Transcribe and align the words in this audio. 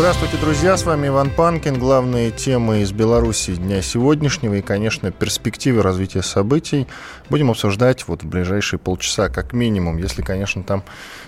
Здравствуйте, 0.00 0.38
друзья, 0.38 0.78
с 0.78 0.86
вами 0.86 1.08
Иван 1.08 1.28
Панкин. 1.28 1.78
Главные 1.78 2.30
темы 2.30 2.80
из 2.80 2.90
Беларуси 2.90 3.54
дня 3.56 3.82
сегодняшнего 3.82 4.54
и, 4.54 4.62
конечно, 4.62 5.12
перспективы 5.12 5.82
развития 5.82 6.22
событий 6.22 6.86
будем 7.28 7.50
обсуждать 7.50 8.08
вот 8.08 8.22
в 8.22 8.26
ближайшие 8.26 8.80
полчаса, 8.80 9.28
как 9.28 9.52
минимум, 9.52 9.98
если, 9.98 10.22
конечно, 10.22 10.62
там 10.62 10.84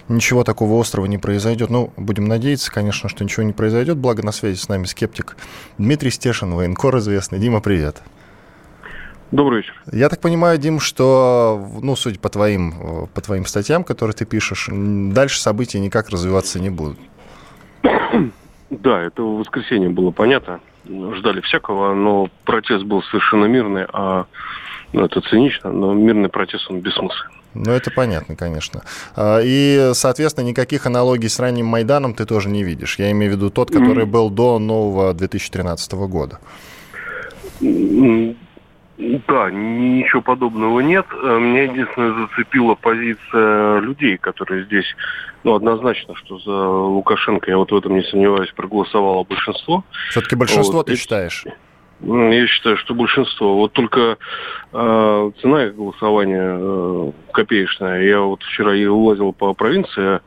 ничего 0.09 0.43
такого 0.43 0.81
острого 0.81 1.05
не 1.05 1.19
произойдет. 1.19 1.69
Ну, 1.69 1.93
будем 1.99 2.25
надеяться, 2.25 2.73
конечно, 2.73 3.11
что 3.11 3.23
ничего 3.23 3.43
не 3.43 3.53
произойдет. 3.53 3.99
Благо 3.99 4.23
на 4.23 4.33
связи 4.33 4.57
с 4.57 4.71
нами 4.71 4.87
скептик 4.87 5.37
Дмитрий 5.77 6.11
Стешин, 6.11 6.55
военкор 6.55 6.97
известный. 6.97 7.41
Дима, 7.41 7.61
привет. 7.61 8.01
Добрый 9.33 9.59
вечер. 9.59 9.75
Я 9.93 10.09
так 10.09 10.23
понимаю, 10.23 10.57
Дим, 10.57 10.81
что, 10.81 11.69
ну, 11.83 11.95
судя 11.95 12.19
по 12.19 12.31
твоим, 12.31 13.07
по 13.13 13.21
твоим 13.21 13.45
статьям, 13.45 13.85
которые 13.85 14.15
ты 14.15 14.25
пишешь, 14.25 14.71
дальше 14.73 15.39
события 15.39 15.79
никак 15.79 16.09
развиваться 16.09 16.59
не 16.59 16.71
будут. 16.71 16.99
Да, 18.81 19.03
это 19.03 19.23
в 19.23 19.39
воскресенье 19.39 19.91
было 19.91 20.11
понятно. 20.11 20.61
Ждали 20.87 21.41
всякого, 21.43 21.95
но 21.95 22.29
протест 22.45 22.85
был 22.85 23.03
совершенно 23.03 23.45
мирный, 23.45 23.85
а 23.93 24.25
ну, 24.93 25.05
это 25.05 25.21
цинично, 25.21 25.71
но 25.71 25.93
мирный 25.93 26.29
протест, 26.29 26.71
он 26.71 26.81
бессмысленный. 26.81 27.37
Ну, 27.55 27.71
это 27.71 27.91
понятно, 27.91 28.35
конечно. 28.35 28.83
А, 29.15 29.41
и, 29.45 29.91
соответственно, 29.93 30.47
никаких 30.47 30.87
аналогий 30.87 31.29
с 31.29 31.39
ранним 31.39 31.67
Майданом 31.67 32.15
ты 32.15 32.25
тоже 32.25 32.49
не 32.49 32.65
видишь. 32.65 32.99
Я 32.99 33.11
имею 33.11 33.33
в 33.33 33.37
виду 33.37 33.51
тот, 33.51 33.71
который 33.71 34.07
был 34.07 34.31
до 34.31 34.59
нового 34.59 35.13
2013 35.13 35.93
года. 35.93 36.39
Да, 38.99 39.51
ничего 39.51 40.21
подобного 40.21 40.81
нет. 40.81 41.07
Э, 41.13 41.39
меня 41.39 41.65
единственное 41.65 42.27
зацепила 42.27 42.75
позиция 42.75 43.81
людей, 43.81 44.19
которые 44.19 44.65
здесь, 44.65 44.87
ну, 45.45 45.55
однозначно, 45.55 46.15
что 46.15 46.39
за 46.39 46.69
Лукашенко, 46.69 47.51
я 47.51 47.57
вот 47.57 47.73
в 47.73 47.77
этом 47.77 47.95
не 47.95 48.03
сомневаюсь, 48.05 48.53
проголосовало 48.55 49.25
большинство. 49.25 49.85
Все-таки 50.11 50.37
большинство 50.37 50.79
вот, 50.79 50.87
ты 50.87 50.97
считаешь? 50.97 51.45
Я 52.03 52.47
считаю, 52.49 52.77
что 52.77 52.95
большинство. 52.95 53.57
Вот 53.57 53.73
только 53.73 54.19
э, 54.73 55.31
цена 55.41 55.67
их 55.67 55.77
голосования 55.77 56.59
э, 56.59 57.13
копеечная. 57.33 58.03
Я 58.03 58.21
вот 58.21 58.43
вчера 58.43 58.75
и 58.75 58.85
улазил 58.85 59.33
по 59.33 59.55
провинции 59.55 60.21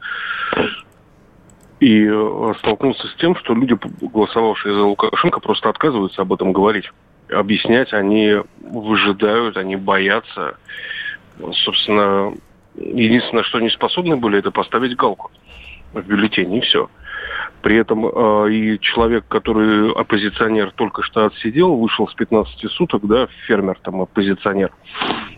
и 1.82 2.08
э, 2.10 2.54
столкнулся 2.60 3.08
с 3.08 3.16
тем, 3.16 3.36
что 3.36 3.54
люди, 3.54 3.78
голосовавшие 4.02 4.74
за 4.74 4.84
Лукашенко, 4.84 5.40
просто 5.40 5.70
отказываются 5.70 6.22
об 6.22 6.34
этом 6.34 6.54
говорить 6.54 6.90
объяснять, 7.30 7.94
они 7.94 8.38
выжидают, 8.62 9.58
они 9.58 9.76
боятся. 9.76 10.58
Собственно, 11.38 12.34
единственное, 12.76 13.44
что 13.44 13.58
они 13.58 13.70
способны 13.70 14.18
были, 14.18 14.40
это 14.40 14.52
поставить 14.52 14.96
галку 14.96 15.32
в 15.94 16.02
бюллетене, 16.02 16.60
и 16.60 16.62
все. 16.62 16.90
При 17.62 17.78
этом 17.78 18.06
э, 18.06 18.52
и 18.52 18.80
человек, 18.80 19.26
который 19.28 19.92
оппозиционер 19.92 20.72
только 20.72 21.02
что 21.02 21.26
отсидел, 21.26 21.76
вышел 21.76 22.08
с 22.08 22.14
15 22.14 22.72
суток, 22.72 23.06
да, 23.08 23.28
фермер 23.48 23.80
там 23.82 24.02
оппозиционер, 24.02 24.72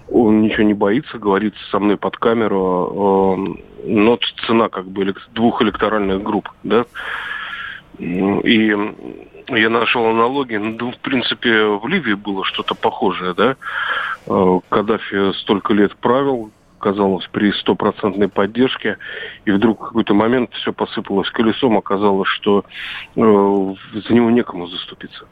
он 0.09 0.41
ничего 0.41 0.63
не 0.63 0.73
боится, 0.73 1.17
говорит 1.17 1.53
со 1.71 1.79
мной 1.79 1.95
под 1.95 2.17
камеру, 2.17 3.55
э, 3.85 3.87
но 3.87 4.19
цена 4.45 4.67
как 4.67 4.87
бы 4.87 5.13
двух 5.33 5.61
электоральных 5.61 6.21
групп, 6.21 6.49
да, 6.63 6.85
и 7.97 8.75
я 9.49 9.69
нашел 9.69 10.05
аналогии. 10.05 10.57
Ну, 10.57 10.91
в 10.91 10.97
принципе, 10.97 11.65
в 11.65 11.87
Ливии 11.87 12.13
было 12.13 12.43
что-то 12.45 12.75
похожее, 12.75 13.33
да. 13.33 13.55
Э, 14.27 14.59
Каддафи 14.69 15.33
столько 15.39 15.73
лет 15.73 15.95
правил, 15.97 16.51
казалось, 16.79 17.27
при 17.31 17.51
стопроцентной 17.53 18.27
поддержке, 18.27 18.97
и 19.45 19.51
вдруг 19.51 19.81
в 19.81 19.87
какой-то 19.87 20.13
момент 20.13 20.53
все 20.53 20.73
посыпалось 20.73 21.29
колесом, 21.31 21.77
оказалось, 21.77 22.29
что 22.29 22.65
э, 23.15 23.19
за 23.19 24.13
него 24.13 24.29
некому 24.29 24.67
заступиться. 24.67 25.25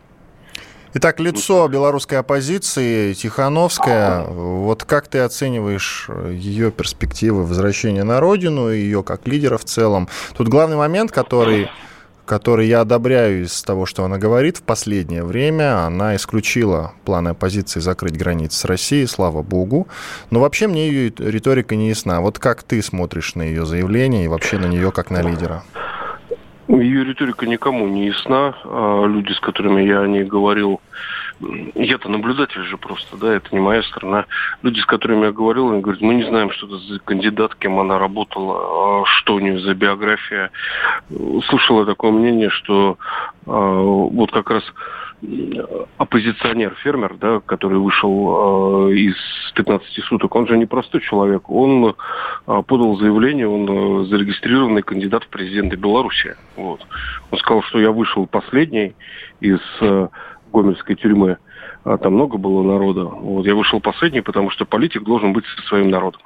Итак, 0.97 1.19
лицо 1.19 1.67
белорусской 1.67 2.17
оппозиции, 2.19 3.11
Тихановская, 3.11 4.23
вот 4.27 4.85
как 4.85 5.09
ты 5.09 5.19
оцениваешь 5.19 6.07
ее 6.31 6.71
перспективы 6.71 7.45
возвращения 7.45 8.05
на 8.05 8.21
родину, 8.21 8.69
ее 8.69 9.03
как 9.03 9.27
лидера 9.27 9.57
в 9.57 9.65
целом? 9.65 10.07
Тут 10.37 10.47
главный 10.47 10.77
момент, 10.77 11.11
который 11.11 11.69
который 12.25 12.67
я 12.67 12.81
одобряю 12.81 13.43
из 13.43 13.63
того, 13.63 13.85
что 13.85 14.03
она 14.03 14.17
говорит. 14.17 14.57
В 14.57 14.63
последнее 14.63 15.23
время 15.23 15.85
она 15.85 16.15
исключила 16.15 16.93
планы 17.05 17.29
оппозиции 17.29 17.79
закрыть 17.79 18.17
границы 18.17 18.57
с 18.57 18.65
Россией, 18.65 19.05
слава 19.05 19.43
богу. 19.43 19.87
Но 20.31 20.39
вообще 20.39 20.67
мне 20.67 20.89
ее 20.89 21.13
риторика 21.17 21.75
не 21.75 21.89
ясна. 21.89 22.21
Вот 22.21 22.39
как 22.39 22.63
ты 22.63 22.81
смотришь 22.81 23.35
на 23.35 23.43
ее 23.43 23.65
заявление 23.65 24.25
и 24.25 24.27
вообще 24.27 24.57
на 24.57 24.65
нее 24.65 24.91
как 24.91 25.11
на 25.11 25.21
лидера? 25.21 25.63
Ее 26.67 27.03
риторика 27.03 27.45
никому 27.45 27.87
не 27.87 28.07
ясна. 28.07 28.55
А 28.63 29.05
люди, 29.05 29.31
с 29.31 29.39
которыми 29.39 29.83
я 29.83 30.01
о 30.01 30.07
ней 30.07 30.23
говорил, 30.23 30.81
я-то 31.39 32.09
наблюдатель 32.09 32.63
же 32.63 32.77
просто, 32.77 33.17
да, 33.17 33.33
это 33.35 33.49
не 33.51 33.59
моя 33.59 33.83
страна. 33.83 34.25
Люди, 34.61 34.79
с 34.79 34.85
которыми 34.85 35.25
я 35.25 35.31
говорил, 35.31 35.71
они 35.71 35.81
говорят, 35.81 36.01
мы 36.01 36.15
не 36.15 36.23
знаем, 36.23 36.51
что 36.51 36.67
это 36.67 36.77
за 36.77 36.99
кандидат, 36.99 37.55
кем 37.55 37.79
она 37.79 37.99
работала, 37.99 39.01
а 39.01 39.05
что 39.05 39.35
у 39.35 39.39
нее 39.39 39.59
за 39.59 39.73
биография. 39.73 40.51
Слышала 41.49 41.85
такое 41.85 42.11
мнение, 42.11 42.49
что 42.49 42.97
а, 43.45 43.51
вот 43.51 44.31
как 44.31 44.49
раз 44.49 44.63
оппозиционер, 45.97 46.75
фермер, 46.83 47.15
да, 47.19 47.39
который 47.39 47.79
вышел 47.79 48.89
э, 48.89 48.93
из 48.95 49.15
15 49.55 49.87
суток, 50.03 50.35
он 50.35 50.47
же 50.47 50.57
не 50.57 50.65
простой 50.65 51.01
человек. 51.01 51.49
Он 51.49 51.85
э, 51.87 51.93
подал 52.67 52.97
заявление, 52.97 53.47
он 53.47 54.03
э, 54.03 54.05
зарегистрированный 54.05 54.83
кандидат 54.83 55.23
в 55.23 55.29
президенты 55.29 55.77
Беларуси. 55.77 56.35
Вот. 56.57 56.85
Он 57.31 57.39
сказал, 57.39 57.63
что 57.63 57.79
я 57.79 57.91
вышел 57.91 58.27
последний 58.27 58.93
из 59.39 59.59
э, 59.81 60.07
гомельской 60.55 60.95
тюрьмы. 60.95 61.37
А 61.83 61.97
там 61.97 62.13
много 62.13 62.37
было 62.37 62.63
народа. 62.63 63.03
Вот. 63.03 63.45
Я 63.45 63.55
вышел 63.55 63.79
последний, 63.79 64.21
потому 64.21 64.49
что 64.49 64.65
политик 64.65 65.03
должен 65.03 65.33
быть 65.33 65.45
со 65.45 65.61
своим 65.67 65.89
народом, 65.89 66.21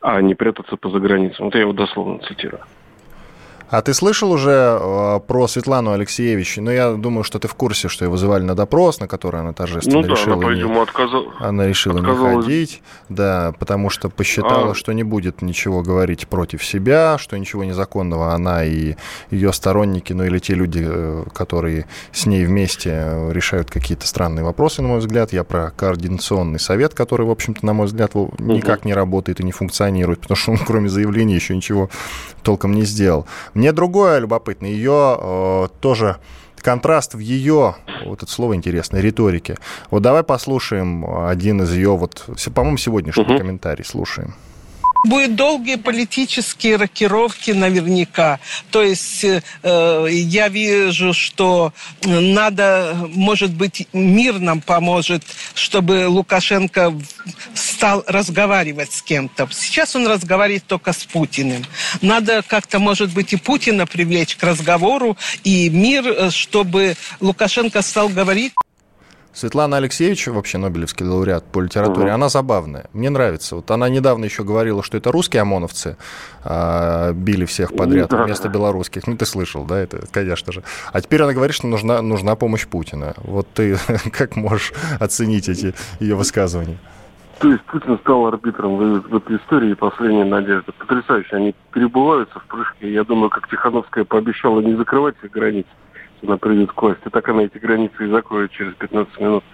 а 0.00 0.20
не 0.20 0.34
прятаться 0.34 0.76
по 0.76 0.90
заграницам. 0.90 1.46
Вот 1.46 1.54
я 1.54 1.62
его 1.62 1.72
дословно 1.72 2.18
цитирую. 2.20 2.62
А 3.72 3.80
ты 3.80 3.94
слышал 3.94 4.30
уже 4.30 4.50
э, 4.78 5.20
про 5.26 5.48
Светлану 5.48 5.92
Алексеевич? 5.92 6.58
Ну, 6.58 6.70
я 6.70 6.92
думаю, 6.92 7.24
что 7.24 7.38
ты 7.38 7.48
в 7.48 7.54
курсе, 7.54 7.88
что 7.88 8.04
ее 8.04 8.10
вызывали 8.10 8.42
на 8.42 8.54
допрос, 8.54 9.00
на 9.00 9.08
который 9.08 9.40
она 9.40 9.54
торжественно 9.54 10.02
ну, 10.02 10.02
да, 10.02 10.08
решила, 10.10 10.34
она, 10.34 10.54
не... 10.54 10.82
Отказал... 10.82 11.24
она 11.40 11.66
решила 11.66 11.98
не 11.98 12.14
ходить, 12.14 12.82
да, 13.08 13.54
потому 13.58 13.88
что 13.88 14.10
посчитала, 14.10 14.72
а... 14.72 14.74
что 14.74 14.92
не 14.92 15.04
будет 15.04 15.40
ничего 15.40 15.80
говорить 15.80 16.28
против 16.28 16.62
себя, 16.62 17.16
что 17.16 17.38
ничего 17.38 17.64
незаконного 17.64 18.34
она 18.34 18.62
и 18.62 18.96
ее 19.30 19.54
сторонники, 19.54 20.12
ну 20.12 20.24
или 20.24 20.38
те 20.38 20.52
люди, 20.52 20.84
э, 20.86 21.24
которые 21.32 21.86
с 22.12 22.26
ней 22.26 22.44
вместе 22.44 23.30
решают 23.30 23.70
какие-то 23.70 24.06
странные 24.06 24.44
вопросы, 24.44 24.82
на 24.82 24.88
мой 24.88 24.98
взгляд. 24.98 25.32
Я 25.32 25.44
про 25.44 25.70
координационный 25.70 26.60
совет, 26.60 26.92
который, 26.92 27.24
в 27.24 27.30
общем-то, 27.30 27.64
на 27.64 27.72
мой 27.72 27.86
взгляд, 27.86 28.14
никак 28.38 28.84
не 28.84 28.92
работает 28.92 29.40
и 29.40 29.44
не 29.44 29.52
функционирует, 29.52 30.20
потому 30.20 30.36
что 30.36 30.52
он, 30.52 30.58
кроме 30.58 30.90
заявления, 30.90 31.36
еще 31.36 31.56
ничего 31.56 31.88
толком 32.42 32.74
не 32.74 32.82
сделал. 32.82 33.26
Мне 33.62 33.70
другое 33.70 34.18
любопытно. 34.18 34.66
Ее 34.66 35.16
э, 35.20 35.68
тоже 35.78 36.16
контраст 36.56 37.14
в 37.14 37.20
ее, 37.20 37.76
вот 38.04 38.24
это 38.24 38.32
слово 38.32 38.56
интересное, 38.56 39.00
риторике. 39.00 39.56
Вот 39.88 40.02
давай 40.02 40.24
послушаем 40.24 41.06
один 41.28 41.62
из 41.62 41.72
ее, 41.72 41.96
вот, 41.96 42.28
по-моему, 42.56 42.76
сегодняшний 42.76 43.22
угу. 43.22 43.38
комментарий 43.38 43.84
слушаем. 43.84 44.34
Будут 45.04 45.34
долгие 45.34 45.76
политические 45.76 46.76
рокировки 46.76 47.50
наверняка. 47.50 48.38
То 48.70 48.82
есть 48.82 49.24
э, 49.24 49.40
я 50.10 50.48
вижу, 50.48 51.12
что 51.12 51.72
надо, 52.04 52.96
может 53.08 53.52
быть, 53.52 53.88
мир 53.92 54.38
нам 54.38 54.60
поможет, 54.60 55.24
чтобы 55.54 56.08
Лукашенко 56.08 56.94
стал 57.54 58.04
разговаривать 58.06 58.92
с 58.92 59.02
кем-то. 59.02 59.48
Сейчас 59.50 59.96
он 59.96 60.06
разговаривает 60.06 60.66
только 60.66 60.92
с 60.92 61.04
Путиным. 61.04 61.64
Надо 62.00 62.42
как-то, 62.42 62.78
может 62.78 63.12
быть, 63.12 63.32
и 63.32 63.36
Путина 63.36 63.86
привлечь 63.86 64.36
к 64.36 64.42
разговору, 64.44 65.16
и 65.42 65.68
мир, 65.68 66.06
э, 66.06 66.30
чтобы 66.30 66.96
Лукашенко 67.20 67.82
стал 67.82 68.08
говорить. 68.08 68.52
Светлана 69.32 69.78
Алексеевич, 69.78 70.26
вообще 70.28 70.58
Нобелевский 70.58 71.06
лауреат 71.06 71.44
по 71.44 71.60
литературе, 71.60 72.08
угу. 72.08 72.14
она 72.14 72.28
забавная. 72.28 72.86
Мне 72.92 73.08
нравится. 73.08 73.56
Вот 73.56 73.70
она 73.70 73.88
недавно 73.88 74.24
еще 74.26 74.44
говорила, 74.44 74.82
что 74.82 74.98
это 74.98 75.10
русские 75.10 75.42
ОМОНовцы 75.42 75.96
а, 76.44 77.12
били 77.12 77.46
всех 77.46 77.74
подряд 77.74 78.10
да. 78.10 78.24
вместо 78.24 78.48
белорусских. 78.48 79.06
Ну, 79.06 79.16
ты 79.16 79.24
слышал, 79.24 79.64
да, 79.64 79.78
это, 79.78 80.04
конечно 80.10 80.52
же. 80.52 80.62
А 80.92 81.00
теперь 81.00 81.22
она 81.22 81.32
говорит, 81.32 81.54
что 81.54 81.66
нужна, 81.66 82.02
нужна 82.02 82.36
помощь 82.36 82.66
Путина. 82.66 83.14
Вот 83.18 83.48
ты 83.54 83.76
как 84.12 84.36
можешь 84.36 84.72
оценить 85.00 85.48
эти 85.48 85.74
ее 85.98 86.14
высказывания? 86.14 86.78
То 87.38 87.50
есть 87.50 87.64
Путин 87.64 87.98
стал 87.98 88.26
арбитром 88.26 88.76
в, 88.76 89.08
в 89.08 89.16
этой 89.16 89.36
истории 89.36 89.74
последняя 89.74 90.24
надежда. 90.24 90.70
Потрясающе. 90.72 91.36
Они 91.36 91.54
перебываются 91.72 92.38
в 92.38 92.44
прыжке. 92.44 92.92
Я 92.92 93.02
думаю, 93.02 93.30
как 93.30 93.48
Тихановская 93.48 94.04
пообещала 94.04 94.60
не 94.60 94.76
закрывать 94.76 95.16
их 95.24 95.30
границы, 95.32 95.68
она 96.22 96.36
придет 96.36 96.72
к 96.72 96.80
власти, 96.80 97.08
так 97.10 97.28
она 97.28 97.42
эти 97.44 97.58
границы 97.58 98.06
и 98.06 98.10
закроет 98.10 98.50
через 98.52 98.74
15 98.74 99.20
минут 99.20 99.44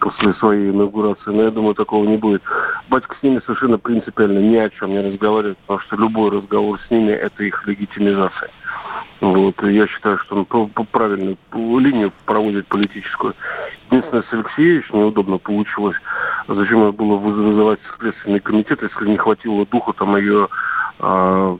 после 0.00 0.34
своей 0.34 0.70
инаугурации. 0.70 1.30
Но 1.30 1.42
я 1.42 1.50
думаю, 1.50 1.74
такого 1.74 2.04
не 2.04 2.16
будет. 2.16 2.42
Батька 2.88 3.16
с 3.18 3.22
ними 3.22 3.40
совершенно 3.46 3.78
принципиально 3.78 4.38
ни 4.38 4.56
о 4.56 4.68
чем 4.70 4.90
не 4.90 5.00
разговаривает, 5.00 5.58
потому 5.58 5.80
что 5.80 5.96
любой 5.96 6.30
разговор 6.30 6.78
с 6.86 6.90
ними– 6.90 7.10
это 7.12 7.42
их 7.44 7.66
легитимизация. 7.66 8.50
Вот. 9.20 9.62
И 9.62 9.72
я 9.72 9.86
считаю, 9.86 10.18
что 10.18 10.36
он 10.36 10.44
по, 10.44 10.66
по 10.66 10.84
правильную 10.84 11.38
линию 11.52 12.12
проводит 12.26 12.66
политическую. 12.66 13.34
Единственное, 13.90 14.24
с 14.24 14.32
Алексеевич 14.32 14.90
неудобно 14.92 15.38
получилось. 15.38 15.96
Зачем 16.48 16.84
ее 16.84 16.92
было 16.92 17.16
вызывать 17.16 17.80
Следственный 17.98 18.40
комитет, 18.40 18.82
если 18.82 19.08
не 19.08 19.16
хватило 19.16 19.64
духа 19.66 19.92
там 19.94 20.16
ее 20.16 20.48
а, 20.98 21.56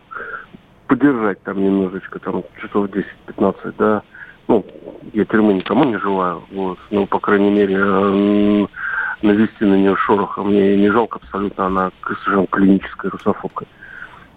поддержать 0.87 1.43
там 1.43 1.63
немножечко, 1.63 2.19
там 2.19 2.43
часов 2.61 2.89
10-15, 3.29 3.75
да. 3.79 4.03
Ну, 4.49 4.65
я 5.13 5.25
тюрьмы 5.25 5.55
никому 5.55 5.85
не 5.85 5.99
желаю, 5.99 6.43
вот. 6.53 6.79
Но, 6.91 7.07
по 7.07 7.19
крайней 7.19 7.51
мере, 7.51 7.79
навести 9.23 9.65
на 9.65 9.75
нее 9.75 9.97
шороха 9.97 10.43
мне 10.43 10.77
не 10.77 10.91
жалко 10.91 11.19
абсолютно, 11.23 11.67
она 11.67 11.91
совершенно 12.05 12.47
клиническая 12.47 13.11
русофобка. 13.11 13.65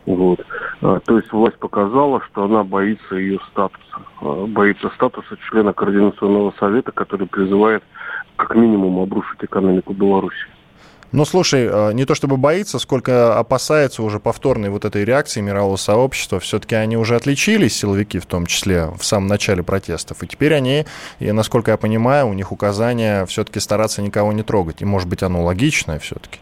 Вот. 0.05 0.39
А, 0.81 0.99
то 1.01 1.17
есть 1.17 1.31
власть 1.33 1.57
показала, 1.57 2.21
что 2.21 2.45
она 2.45 2.63
боится 2.63 3.15
ее 3.15 3.39
статуса. 3.51 4.01
А, 4.21 4.45
боится 4.45 4.89
статуса 4.95 5.37
члена 5.49 5.73
Координационного 5.73 6.53
совета, 6.57 6.93
который 6.93 7.27
призывает 7.27 7.83
как 8.37 8.55
минимум 8.55 8.99
обрушить 8.99 9.43
экономику 9.43 9.93
Беларуси. 9.93 10.47
Ну, 11.13 11.23
слушай, 11.23 11.67
а, 11.71 11.91
не 11.91 12.05
то 12.05 12.15
чтобы 12.15 12.37
боится, 12.37 12.79
сколько 12.79 13.39
опасается 13.39 14.03
уже 14.03 14.19
повторной 14.19 14.69
вот 14.69 14.83
этой 14.83 15.05
реакции 15.05 15.39
мирового 15.39 15.77
сообщества. 15.77 16.39
Все-таки 16.39 16.75
они 16.75 16.97
уже 16.97 17.15
отличились, 17.15 17.77
силовики 17.77 18.19
в 18.19 18.25
том 18.25 18.45
числе, 18.45 18.87
в 18.97 19.03
самом 19.03 19.27
начале 19.27 19.63
протестов. 19.63 20.21
И 20.23 20.27
теперь 20.27 20.53
они, 20.53 20.85
и, 21.19 21.31
насколько 21.31 21.71
я 21.71 21.77
понимаю, 21.77 22.27
у 22.27 22.33
них 22.33 22.51
указания 22.51 23.25
все-таки 23.25 23.59
стараться 23.59 24.01
никого 24.01 24.33
не 24.33 24.43
трогать. 24.43 24.81
И, 24.81 24.85
может 24.85 25.07
быть, 25.07 25.23
оно 25.23 25.43
логичное 25.43 25.99
все-таки. 25.99 26.39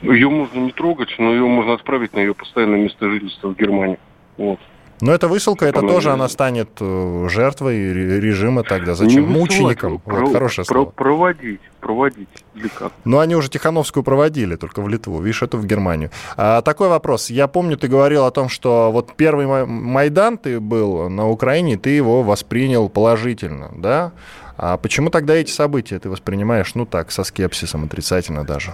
Ее 0.00 0.30
можно 0.30 0.58
не 0.58 0.72
трогать, 0.72 1.14
но 1.18 1.32
ее 1.32 1.46
можно 1.46 1.74
отправить 1.74 2.14
на 2.14 2.20
ее 2.20 2.34
постоянное 2.34 2.78
место 2.78 3.10
жительства 3.10 3.48
в 3.48 3.56
Германии. 3.56 3.98
Вот. 4.38 4.58
Но 5.02 5.12
эта 5.12 5.26
высылка, 5.26 5.66
это 5.66 5.80
тоже 5.80 6.12
она 6.12 6.28
станет 6.28 6.68
э, 6.78 7.26
жертвой 7.28 7.92
режима 7.92 8.62
тогда. 8.62 8.94
Зачем? 8.94 9.22
Не 9.22 9.26
Мучеником. 9.26 9.98
Про, 9.98 10.26
вот, 10.26 10.32
хорошее 10.32 10.64
про, 10.64 10.74
слово. 10.74 10.90
Проводить, 10.90 11.60
проводить. 11.80 12.28
Или 12.54 12.68
как? 12.68 12.92
Ну, 13.04 13.18
они 13.18 13.34
уже 13.34 13.50
Тихановскую 13.50 14.04
проводили, 14.04 14.54
только 14.54 14.80
в 14.80 14.88
Литву. 14.88 15.20
Видишь, 15.20 15.42
это 15.42 15.56
в 15.56 15.66
Германию. 15.66 16.10
А, 16.36 16.62
такой 16.62 16.88
вопрос. 16.88 17.30
Я 17.30 17.48
помню, 17.48 17.76
ты 17.76 17.88
говорил 17.88 18.26
о 18.26 18.30
том, 18.30 18.48
что 18.48 18.92
вот 18.92 19.16
первый 19.16 19.66
Майдан 19.66 20.38
ты 20.38 20.60
был 20.60 21.08
на 21.08 21.28
Украине, 21.28 21.76
ты 21.76 21.90
его 21.90 22.22
воспринял 22.22 22.88
положительно, 22.88 23.72
да? 23.76 24.12
А 24.56 24.76
почему 24.76 25.10
тогда 25.10 25.34
эти 25.34 25.50
события 25.50 25.98
ты 25.98 26.10
воспринимаешь, 26.10 26.76
ну 26.76 26.86
так, 26.86 27.10
со 27.10 27.24
скепсисом, 27.24 27.86
отрицательно 27.86 28.44
даже? 28.44 28.72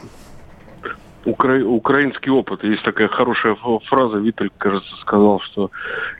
Укра... 1.29 1.63
украинский 1.65 2.31
опыт. 2.31 2.65
Есть 2.65 2.83
такая 2.83 3.09
хорошая 3.09 3.57
фраза, 3.87 4.19
Виталь, 4.19 4.51
кажется, 4.59 4.95
сказал, 4.97 5.41
что 5.41 5.71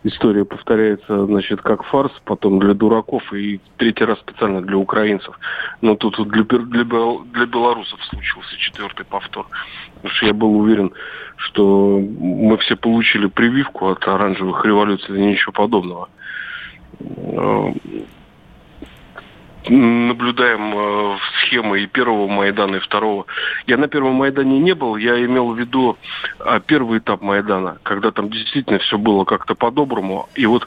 история 0.05 0.45
повторяется, 0.45 1.27
значит, 1.27 1.63
как 1.63 1.85
фарс, 1.85 2.13
потом 2.25 2.59
для 2.59 2.75
дураков 2.75 3.33
и 3.33 3.61
третий 3.77 4.05
раз 4.05 4.19
специально 4.21 4.63
для 4.63 4.77
украинцев. 4.77 5.39
Но 5.81 5.97
тут 5.97 6.17
для, 6.29 6.45
для, 6.45 6.85
для 6.85 7.47
белорусов 7.47 8.03
случился 8.05 8.57
четвертый 8.59 9.05
повтор. 9.05 9.47
Потому 9.95 10.15
что 10.15 10.27
я 10.27 10.35
был 10.35 10.57
уверен, 10.59 10.93
что 11.37 11.99
мы 11.99 12.57
все 12.59 12.77
получили 12.77 13.27
прививку 13.27 13.89
от 13.89 14.07
оранжевых 14.07 14.65
революций 14.65 15.17
и 15.17 15.25
ничего 15.25 15.53
подобного 15.53 16.09
наблюдаем 19.69 20.75
э, 20.75 21.19
схемы 21.41 21.81
и 21.81 21.87
первого 21.87 22.29
Майдана, 22.29 22.77
и 22.77 22.81
второго. 22.81 23.27
Я 23.67 23.77
на 23.77 23.89
первом 23.89 24.15
Майдане 24.15 24.59
не 24.59 24.75
был, 24.75 24.97
я 24.97 25.25
имел 25.25 25.53
в 25.53 25.59
виду 25.59 25.97
э, 26.41 26.61
первый 26.67 26.99
этап 26.99 27.23
Майдана, 27.23 27.79
когда 27.83 28.11
там 28.11 28.31
действительно 28.31 28.79
все 28.79 28.99
было 28.99 29.25
как-то 29.25 29.55
по-доброму. 29.55 30.29
И 30.35 30.47
вот 30.47 30.67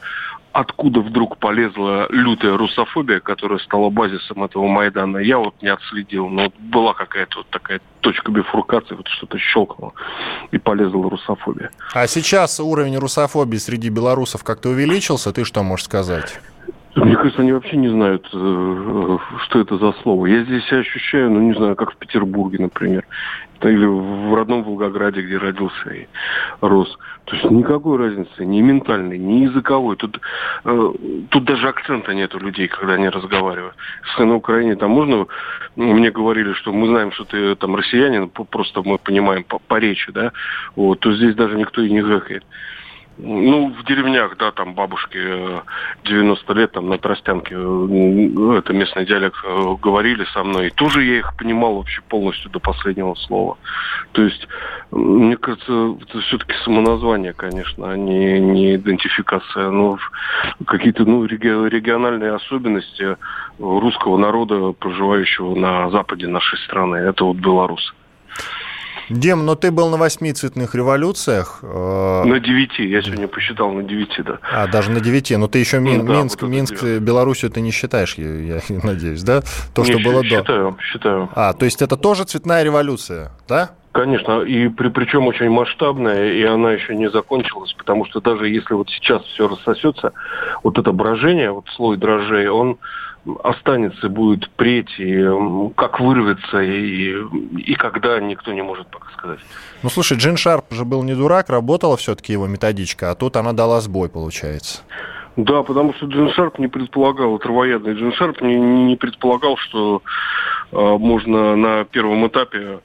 откуда 0.54 1.00
вдруг 1.02 1.38
полезла 1.38 2.08
лютая 2.10 2.58
русофобия, 2.58 3.20
которая 3.20 3.60
стала 3.60 3.90
базисом 3.90 4.44
этого 4.44 4.68
Майдана, 4.68 5.18
я 5.18 5.38
вот 5.38 5.56
не 5.62 5.70
отследил. 5.70 6.30
Но 6.30 6.44
вот 6.44 6.54
была 6.60 6.94
какая-то 6.94 7.40
вот 7.40 7.48
такая 7.50 7.82
точка 8.02 8.32
бифуркации, 8.32 8.96
вот 8.96 9.08
что-то 9.08 9.38
щелкнуло, 9.38 9.94
и 10.52 10.58
полезла 10.58 11.10
русофобия. 11.10 11.72
А 11.94 12.08
сейчас 12.08 12.60
уровень 12.60 12.98
русофобии 12.98 13.58
среди 13.58 13.90
белорусов 13.90 14.44
как-то 14.44 14.70
увеличился? 14.70 15.32
Ты 15.32 15.46
что 15.46 15.64
можешь 15.64 15.86
сказать? 15.86 16.40
Мне 16.96 17.16
кажется, 17.16 17.42
они 17.42 17.54
вообще 17.54 17.78
не 17.78 17.88
знают, 17.88 18.28
э, 18.34 19.18
что 19.46 19.60
это 19.60 19.78
за 19.78 19.94
слово. 20.02 20.26
Я 20.26 20.44
здесь 20.44 20.66
себя 20.66 20.80
ощущаю, 20.80 21.32
ну, 21.32 21.40
не 21.40 21.54
знаю, 21.54 21.76
как 21.78 21.94
в 21.94 21.98
Петербурге, 21.98 22.58
например. 22.60 23.06
Или 23.62 23.86
в 23.86 24.34
родном 24.34 24.64
Волгограде, 24.64 25.22
где 25.22 25.38
родился 25.38 25.90
и 25.90 26.08
рос. 26.62 26.98
То 27.26 27.36
есть 27.36 27.50
никакой 27.50 27.98
разницы, 27.98 28.44
ни 28.44 28.60
ментальной, 28.60 29.18
ни 29.18 29.44
языковой. 29.44 29.96
Тут, 29.96 30.20
э, 30.66 30.94
тут 31.30 31.46
даже 31.46 31.70
акцента 31.70 32.14
нет 32.14 32.36
у 32.36 32.40
людей, 32.40 32.68
когда 32.68 32.94
они 32.94 33.08
разговаривают. 33.08 33.76
Если 34.10 34.24
на 34.24 34.36
Украине 34.36 34.76
там 34.76 34.92
можно... 34.92 35.28
Мне 35.78 36.12
говорили, 36.12 36.52
что 36.54 36.74
мы 36.74 36.88
знаем, 36.88 37.14
что 37.14 37.24
ты 37.24 37.56
там 37.56 37.76
россиянин, 37.76 38.30
просто 38.30 38.82
мы 38.84 38.98
понимаем 38.98 39.46
по, 39.46 39.60
по 39.60 39.80
речи, 39.80 40.12
да, 40.12 40.34
вот, 40.76 41.00
то 41.00 41.14
здесь 41.14 41.36
даже 41.36 41.56
никто 41.56 41.82
и 41.82 41.90
не 41.90 42.02
гэкает. 42.02 42.44
Ну, 43.18 43.74
в 43.74 43.86
деревнях, 43.86 44.38
да, 44.38 44.52
там 44.52 44.74
бабушки 44.74 45.20
90 46.06 46.52
э, 46.52 46.56
лет, 46.56 46.72
там 46.72 46.90
на 46.90 46.98
Тростянке, 46.98 47.56
э, 47.56 48.58
это 48.58 48.74
местный 48.74 49.06
диалект, 49.06 49.36
э, 49.44 49.76
говорили 49.82 50.26
со 50.34 50.44
мной. 50.44 50.68
И 50.68 50.72
тоже 50.72 51.04
я 51.04 51.20
их 51.20 51.36
понимал 51.38 51.76
вообще 51.76 52.02
полностью 52.08 52.50
до 52.52 52.60
последнего 52.60 53.14
слова. 53.16 53.58
То 54.14 54.24
есть, 54.24 54.48
мне 54.92 55.38
кажется, 55.38 55.98
это 56.02 56.22
все-таки 56.22 56.54
самоназвание, 56.64 57.34
конечно, 57.34 57.92
а 57.92 57.98
не, 57.98 58.40
не 58.40 58.76
идентификация. 58.76 59.70
Но 59.70 60.00
какие-то 60.66 61.04
ну, 61.06 61.26
региональные 61.26 62.34
особенности 62.34 63.18
русского 63.60 64.18
народа, 64.18 64.72
проживающего 64.72 65.54
на 65.54 65.90
западе 65.90 66.28
нашей 66.28 66.58
страны, 66.60 66.96
это 66.96 67.26
вот 67.26 67.38
белорусы. 67.38 67.94
Дим, 69.12 69.46
но 69.46 69.56
ты 69.56 69.72
был 69.72 69.90
на 69.90 69.98
восьми 69.98 70.32
цветных 70.34 70.76
революциях. 70.76 71.60
Э, 71.62 72.24
на 72.26 72.40
девяти, 72.40 72.88
я 72.88 73.02
сегодня 73.02 73.28
посчитал 73.28 73.72
на 73.72 73.84
девяти, 73.84 74.22
да. 74.24 74.40
А, 74.52 74.68
даже 74.68 74.92
на 74.92 75.00
девяти, 75.00 75.36
но 75.38 75.48
ты 75.48 75.60
еще 75.60 75.80
Мин, 75.80 76.06
ну, 76.06 76.14
да, 76.14 76.20
Минск, 76.20 76.42
вот 76.42 76.48
Минск 76.50 76.84
Белоруссию 76.84 77.52
ты 77.52 77.62
не 77.62 77.72
считаешь, 77.72 78.16
я, 78.16 78.34
я 78.34 78.62
надеюсь, 78.84 79.24
да? 79.24 79.42
То, 79.74 79.84
не, 79.84 79.92
что 79.92 80.00
было 80.00 80.24
считаю, 80.24 80.44
до. 80.44 80.46
Считаю, 80.46 80.78
считаю. 80.82 81.30
А, 81.36 81.54
то 81.54 81.66
есть 81.66 81.82
это 81.82 81.98
тоже 81.98 82.24
цветная 82.24 82.64
революция, 82.64 83.32
да? 83.48 83.72
Конечно, 83.92 84.42
и 84.44 84.70
при, 84.70 84.88
причем 84.88 85.28
очень 85.28 85.50
масштабная, 85.50 86.32
и 86.32 86.44
она 86.44 86.72
еще 86.72 86.96
не 86.96 87.10
закончилась, 87.10 87.74
потому 87.74 88.06
что 88.06 88.22
даже 88.22 88.48
если 88.48 88.74
вот 88.74 88.90
сейчас 88.90 89.22
все 89.24 89.50
рассосется, 89.50 90.14
вот 90.64 90.78
это 90.78 90.94
брожение, 90.94 91.52
вот 91.52 91.66
слой 91.76 91.98
дрожжей, 91.98 92.48
он 92.48 92.78
останется, 93.44 94.10
будет 94.10 94.50
преть, 94.52 95.00
и 95.00 95.24
как 95.76 96.00
вырвется, 96.00 96.62
и, 96.62 97.16
и 97.58 97.76
когда, 97.76 98.20
никто 98.20 98.52
не 98.52 98.62
может 98.62 98.88
пока 98.88 99.10
сказать. 99.18 99.40
Ну, 99.84 99.90
слушай, 99.90 100.18
Джин 100.18 100.38
Шарп 100.38 100.66
же 100.72 100.86
был 100.86 101.04
не 101.04 101.14
дурак, 101.14 101.50
работала 101.50 101.98
все-таки 101.98 102.34
его 102.34 102.48
методичка, 102.48 103.12
а 103.12 103.16
тут 103.16 103.36
она 103.36 103.54
дала 103.54 103.80
сбой, 103.82 104.10
получается. 104.10 104.82
Да, 105.38 105.64
потому 105.64 105.94
что 105.94 106.08
Джин 106.08 106.32
Шарп 106.32 106.60
не 106.60 106.68
предполагал, 106.68 107.38
травоядный 107.40 107.94
Джин 107.94 108.12
Шарп 108.14 108.42
не, 108.42 108.56
не 108.56 108.96
предполагал, 108.96 109.56
что 109.58 110.02
э, 110.72 110.76
можно 110.78 111.56
на 111.56 111.86
первом 111.86 112.28
этапе 112.28 112.80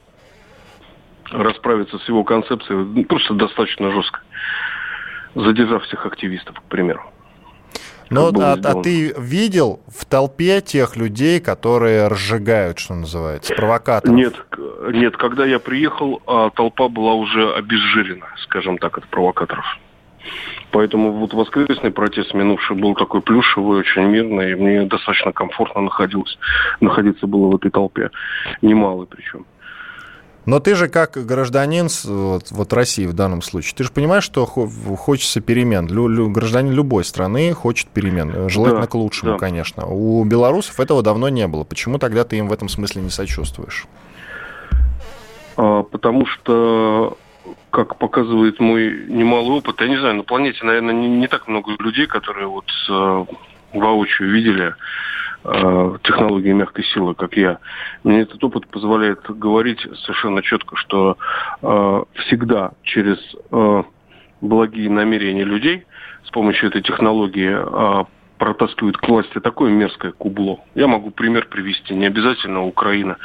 расправиться 1.31 1.99
с 1.99 2.09
его 2.09 2.23
концепцией 2.23 2.85
ну, 2.85 3.05
просто 3.05 3.35
достаточно 3.35 3.91
жестко, 3.91 4.21
задержав 5.35 5.83
всех 5.85 6.07
активистов, 6.07 6.61
к 6.61 6.63
примеру. 6.65 7.03
Но 8.11 8.29
а, 8.29 8.53
а 8.53 8.83
ты 8.83 9.15
видел 9.19 9.81
в 9.89 10.05
толпе 10.05 10.61
тех 10.61 10.97
людей, 10.97 11.41
которые 11.41 12.09
разжигают, 12.09 12.79
что 12.79 12.95
называется, 12.95 13.55
провокаторов? 13.55 14.15
Нет, 14.15 14.35
нет, 14.93 15.17
когда 15.17 15.45
я 15.45 15.59
приехал, 15.59 16.23
а, 16.27 16.51
толпа 16.51 16.89
была 16.89 17.15
уже 17.15 17.53
обезжирена, 17.55 18.27
скажем 18.45 18.79
так, 18.79 18.99
от 18.99 19.07
провокаторов. 19.09 19.65
Поэтому 20.71 21.13
вот 21.13 21.33
воскресный 21.33 21.91
протест 21.91 22.35
минувший 22.35 22.77
был 22.77 22.95
такой 22.95 23.23
плюшевый, 23.23 23.81
очень 23.81 24.03
мирный, 24.03 24.53
и 24.53 24.55
мне 24.55 24.83
достаточно 24.83 25.33
комфортно 25.33 25.83
находилось, 25.83 26.39
находиться 26.81 27.27
было 27.27 27.49
в 27.49 27.57
этой 27.57 27.71
толпе. 27.71 28.11
Немалый 28.63 29.07
причем. 29.07 29.47
Но 30.47 30.61
ты 30.61 30.77
же 30.77 30.89
как 30.89 31.13
гражданин 31.27 31.89
вот, 32.05 32.51
вот 32.51 32.73
России 32.73 33.07
в 33.07 33.13
данном 33.13 33.43
случае, 33.43 33.75
ты 33.77 33.85
же 33.85 33.91
понимаешь, 33.91 34.25
что 34.25 34.47
хочется 34.47 35.41
перемен. 35.41 35.89
Лю, 35.89 36.07
лю, 36.07 36.31
гражданин 36.31 36.73
любой 36.73 37.05
страны 37.05 37.53
хочет 37.53 37.89
перемен. 37.89 38.49
Желательно 38.49 38.83
да, 38.83 38.87
к 38.87 38.95
лучшему, 38.95 39.33
да. 39.33 39.39
конечно. 39.39 39.87
У 39.87 40.25
белорусов 40.25 40.79
этого 40.79 41.03
давно 41.03 41.29
не 41.29 41.47
было. 41.49 41.65
Почему 41.65 41.99
тогда 41.99 42.25
ты 42.25 42.39
им 42.39 42.49
в 42.49 42.53
этом 42.53 42.69
смысле 42.69 43.03
не 43.03 43.11
сочувствуешь? 43.11 43.87
А, 45.57 45.83
потому 45.83 46.27
что 46.27 47.19
как 47.71 47.97
показывает 47.97 48.61
мой 48.61 49.07
немалый 49.09 49.59
опыт, 49.59 49.81
я 49.81 49.89
не 49.89 49.99
знаю, 49.99 50.17
на 50.17 50.23
планете, 50.23 50.65
наверное, 50.65 50.95
не, 50.95 51.09
не 51.09 51.29
так 51.29 51.49
много 51.49 51.73
людей, 51.79 52.07
которые 52.07 52.47
вот 52.47 52.65
э, 52.89 53.25
воочию 53.75 54.31
видели 54.31 54.69
э, 54.69 54.75
технологии 56.03 56.53
мягкой 56.53 56.85
силы, 56.85 57.15
как 57.15 57.37
я. 57.37 57.59
Мне 58.05 58.21
этот 58.21 58.43
опыт 58.43 58.67
позволяет 58.69 59.21
говорить 59.29 59.81
совершенно 60.03 60.43
четко, 60.43 60.77
что 60.77 61.17
э, 61.63 62.03
всегда 62.25 62.73
через 62.83 63.19
э, 63.51 63.83
благие 64.41 64.91
намерения 64.91 65.45
людей 65.45 65.85
с 66.25 66.31
помощью 66.31 66.69
этой 66.69 66.83
технологии 66.83 67.55
э, 67.55 68.05
протаскивают 68.39 68.97
к 68.99 69.09
власти 69.09 69.41
такое 69.41 69.71
мерзкое 69.71 70.13
кубло. 70.13 70.61
Я 70.75 70.87
могу 70.87 71.11
пример 71.11 71.47
привести. 71.49 71.95
Не 71.95 72.07
обязательно 72.07 72.65
Украина. 72.65 73.17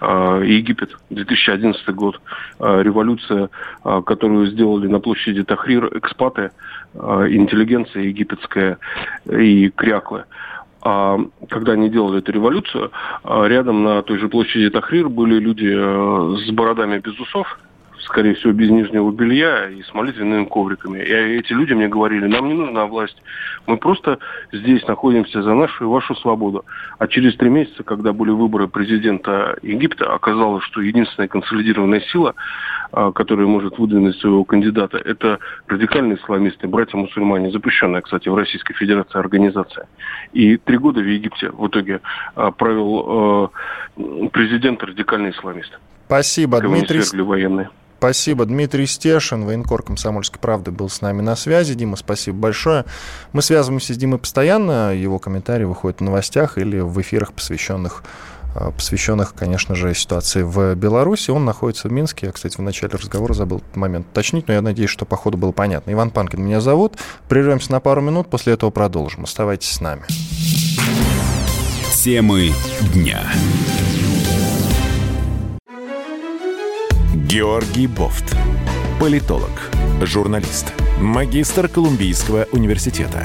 Э, 0.00 0.42
Египет, 0.44 0.90
2011 1.10 1.88
год. 1.90 2.20
Э, 2.58 2.82
революция, 2.82 3.48
э, 3.84 4.02
которую 4.04 4.46
сделали 4.46 4.86
на 4.88 5.00
площади 5.00 5.44
Тахрир 5.44 5.96
экспаты, 5.96 6.50
интеллигенция 6.94 8.04
египетская 8.04 8.78
и 9.30 9.68
кряклы. 9.68 10.24
Когда 11.48 11.72
они 11.72 11.88
делали 11.88 12.18
эту 12.18 12.32
революцию, 12.32 12.90
рядом 13.24 13.82
на 13.82 14.02
той 14.02 14.18
же 14.18 14.28
площади 14.28 14.70
Тахрир 14.70 15.08
были 15.08 15.38
люди 15.38 15.68
с 15.68 16.50
бородами 16.52 16.98
без 16.98 17.18
усов, 17.18 17.58
скорее 18.00 18.34
всего, 18.34 18.52
без 18.52 18.70
нижнего 18.70 19.10
белья 19.10 19.68
и 19.68 19.82
с 19.82 19.92
молитвенными 19.92 20.44
ковриками. 20.44 21.00
И 21.00 21.38
эти 21.38 21.52
люди 21.52 21.72
мне 21.72 21.88
говорили, 21.88 22.26
нам 22.26 22.46
не 22.46 22.54
нужна 22.54 22.86
власть, 22.86 23.20
мы 23.66 23.78
просто 23.78 24.18
здесь 24.52 24.86
находимся 24.86 25.42
за 25.42 25.54
нашу 25.54 25.84
и 25.84 25.88
вашу 25.88 26.14
свободу. 26.14 26.64
А 26.98 27.08
через 27.08 27.36
три 27.36 27.50
месяца, 27.50 27.82
когда 27.82 28.12
были 28.12 28.30
выборы 28.30 28.68
президента 28.68 29.56
Египта, 29.62 30.14
оказалось, 30.14 30.62
что 30.64 30.82
единственная 30.82 31.26
консолидированная 31.26 32.00
сила, 32.12 32.34
а, 32.92 33.12
которая 33.12 33.46
может 33.46 33.78
выдвинуть 33.78 34.18
своего 34.18 34.44
кандидата, 34.44 34.98
это 34.98 35.38
радикальные 35.66 36.18
исламисты, 36.18 36.66
братья-мусульмане, 36.68 37.50
запрещенная, 37.50 38.00
кстати, 38.00 38.28
в 38.28 38.34
Российской 38.34 38.74
Федерации 38.74 39.18
организация. 39.18 39.86
И 40.32 40.56
три 40.56 40.78
года 40.78 41.00
в 41.00 41.06
Египте 41.06 41.50
в 41.50 41.66
итоге 41.66 42.00
а, 42.34 42.50
правил 42.50 43.04
а, 43.06 44.28
президент 44.32 44.82
радикальный 44.82 45.30
исламист. 45.30 45.78
Спасибо, 46.06 46.60
Дмитрий. 46.60 47.02
Военные. 47.22 47.70
Спасибо. 47.98 48.44
Дмитрий 48.44 48.86
Стешин, 48.86 49.44
военкор 49.44 49.82
«Комсомольской 49.82 50.38
правды» 50.38 50.70
был 50.70 50.90
с 50.90 51.00
нами 51.00 51.22
на 51.22 51.34
связи. 51.34 51.74
Дима, 51.74 51.96
спасибо 51.96 52.36
большое. 52.36 52.84
Мы 53.32 53.40
связываемся 53.40 53.94
с 53.94 53.96
Димой 53.96 54.18
постоянно. 54.18 54.94
Его 54.94 55.18
комментарии 55.18 55.64
выходят 55.64 56.00
в 56.00 56.04
новостях 56.04 56.58
или 56.58 56.78
в 56.78 57.00
эфирах, 57.00 57.32
посвященных 57.32 58.04
посвященных, 58.76 59.34
конечно 59.34 59.74
же, 59.74 59.94
ситуации 59.94 60.42
в 60.42 60.74
Беларуси. 60.74 61.30
Он 61.30 61.44
находится 61.44 61.88
в 61.88 61.92
Минске. 61.92 62.26
Я, 62.26 62.32
кстати, 62.32 62.56
в 62.56 62.62
начале 62.62 62.94
разговора 62.94 63.34
забыл 63.34 63.58
этот 63.58 63.76
момент 63.76 64.06
уточнить, 64.10 64.48
но 64.48 64.54
я 64.54 64.62
надеюсь, 64.62 64.90
что 64.90 65.04
по 65.04 65.16
ходу 65.16 65.38
было 65.38 65.52
понятно. 65.52 65.92
Иван 65.92 66.10
Панкин 66.10 66.42
меня 66.42 66.60
зовут. 66.60 66.94
Прервемся 67.28 67.72
на 67.72 67.80
пару 67.80 68.00
минут, 68.00 68.28
после 68.28 68.54
этого 68.54 68.70
продолжим. 68.70 69.24
Оставайтесь 69.24 69.70
с 69.70 69.80
нами. 69.80 70.02
Темы 71.92 72.52
дня. 72.94 73.20
Георгий 77.14 77.88
Бофт. 77.88 78.36
Политолог, 79.00 79.50
журналист, 80.00 80.72
магистр 81.00 81.68
Колумбийского 81.68 82.46
университета, 82.52 83.24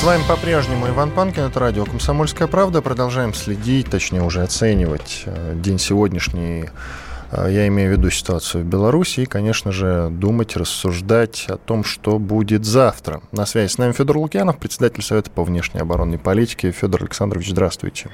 С 0.00 0.02
вами 0.02 0.22
по-прежнему 0.26 0.88
Иван 0.88 1.10
Панкин, 1.10 1.42
это 1.42 1.60
радио 1.60 1.84
«Комсомольская 1.84 2.48
правда». 2.48 2.80
Продолжаем 2.80 3.34
следить, 3.34 3.90
точнее 3.90 4.22
уже 4.22 4.40
оценивать 4.40 5.24
э, 5.26 5.52
день 5.56 5.78
сегодняшний. 5.78 6.70
Э, 7.30 7.48
я 7.50 7.68
имею 7.68 7.90
в 7.90 7.98
виду 7.98 8.08
ситуацию 8.08 8.64
в 8.64 8.66
Беларуси 8.66 9.20
и, 9.20 9.26
конечно 9.26 9.72
же, 9.72 10.08
думать, 10.10 10.56
рассуждать 10.56 11.44
о 11.48 11.58
том, 11.58 11.84
что 11.84 12.18
будет 12.18 12.64
завтра. 12.64 13.20
На 13.30 13.44
связи 13.44 13.70
с 13.70 13.76
нами 13.76 13.92
Федор 13.92 14.16
Лукьянов, 14.16 14.56
председатель 14.56 15.02
Совета 15.02 15.30
по 15.30 15.44
внешней 15.44 15.80
оборонной 15.80 16.18
политике. 16.18 16.70
Федор 16.70 17.02
Александрович, 17.02 17.50
здравствуйте. 17.50 18.08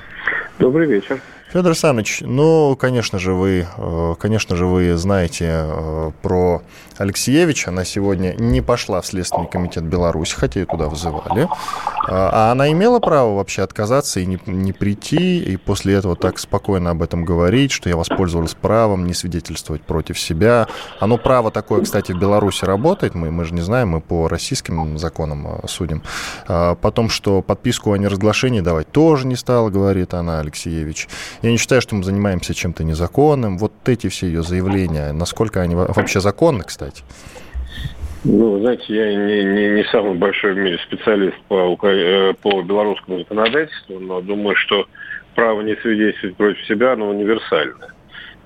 Добрый 0.59 0.89
вечер. 0.89 1.21
Федор 1.53 1.71
Александрович, 1.71 2.23
ну, 2.23 2.75
конечно 2.77 3.21
же, 3.21 3.33
вы, 3.33 3.69
э, 3.77 4.15
конечно 4.19 4.57
же, 4.57 4.67
вы 4.67 4.97
знаете 4.97 5.45
э, 5.49 6.11
про 6.21 6.63
Алексеевича. 6.99 7.71
Она 7.71 7.85
сегодня 7.85 8.35
не 8.37 8.61
пошла 8.61 9.01
в 9.01 9.07
Следственный 9.07 9.47
комитет 9.47 9.85
Беларуси, 9.85 10.35
хотя 10.35 10.61
ее 10.61 10.67
туда 10.67 10.89
вызывали. 10.89 11.49
А, 12.09 12.49
а 12.49 12.53
она 12.53 12.71
имела 12.73 12.99
право 12.99 13.37
вообще 13.37 13.63
отказаться 13.63 14.21
и 14.21 14.27
не, 14.27 14.39
не 14.47 14.73
прийти, 14.73 15.39
и 15.39 15.57
после 15.57 15.95
этого 15.95 16.17
так 16.17 16.39
спокойно 16.39 16.91
об 16.91 17.03
этом 17.03 17.25
говорить, 17.25 17.71
что 17.71 17.89
я 17.89 17.97
воспользовалась 17.97 18.55
правом 18.55 19.07
не 19.07 19.15
свидетельствовать 19.15 19.83
против 19.83 20.19
себя. 20.19 20.67
Оно 21.01 21.19
право 21.19 21.51
такое, 21.51 21.83
кстати, 21.83 22.13
в 22.13 22.19
Беларуси 22.19 22.65
работает, 22.65 23.15
мы, 23.15 23.31
мы 23.31 23.45
же 23.45 23.55
не 23.55 23.61
знаем, 23.61 23.91
мы 23.91 24.01
по 24.01 24.29
российским 24.29 24.99
законам 24.99 25.47
э, 25.47 25.69
судим. 25.69 26.03
А 26.49 26.75
потом, 26.75 27.09
что 27.09 27.43
подписку 27.43 27.93
о 27.93 27.99
неразглашении 27.99 28.61
давать 28.61 28.91
тоже 28.91 29.27
не 29.27 29.37
стала, 29.37 29.71
говорит 29.71 30.15
она, 30.15 30.41
Алексеевич. 30.41 31.09
Я 31.43 31.51
не 31.51 31.59
считаю, 31.59 31.83
что 31.83 31.95
мы 31.95 32.03
занимаемся 32.03 32.55
чем-то 32.55 32.85
незаконным. 32.85 33.59
Вот 33.59 33.73
эти 33.87 34.09
все 34.09 34.27
ее 34.27 34.43
заявления, 34.43 35.13
насколько 35.13 35.61
они 35.61 35.75
вообще 35.75 36.21
законны, 36.21 36.65
кстати? 36.65 37.03
Ну, 38.25 38.59
знаете, 38.59 38.85
я 38.89 39.15
не, 39.15 39.45
не, 39.45 39.69
не 39.71 39.85
самый 39.85 40.15
большой 40.15 40.55
в 40.55 40.57
мире 40.57 40.79
специалист 40.79 41.37
по, 41.49 41.79
э, 41.83 42.35
по 42.43 42.63
белорусскому 42.63 43.19
законодательству, 43.19 44.01
но 44.01 44.21
думаю, 44.21 44.57
что 44.57 44.87
право 45.35 45.61
не 45.61 45.77
свидетельствовать 45.77 46.37
против 46.37 46.67
себя, 46.67 46.95
оно 46.95 47.11
универсальное. 47.11 47.93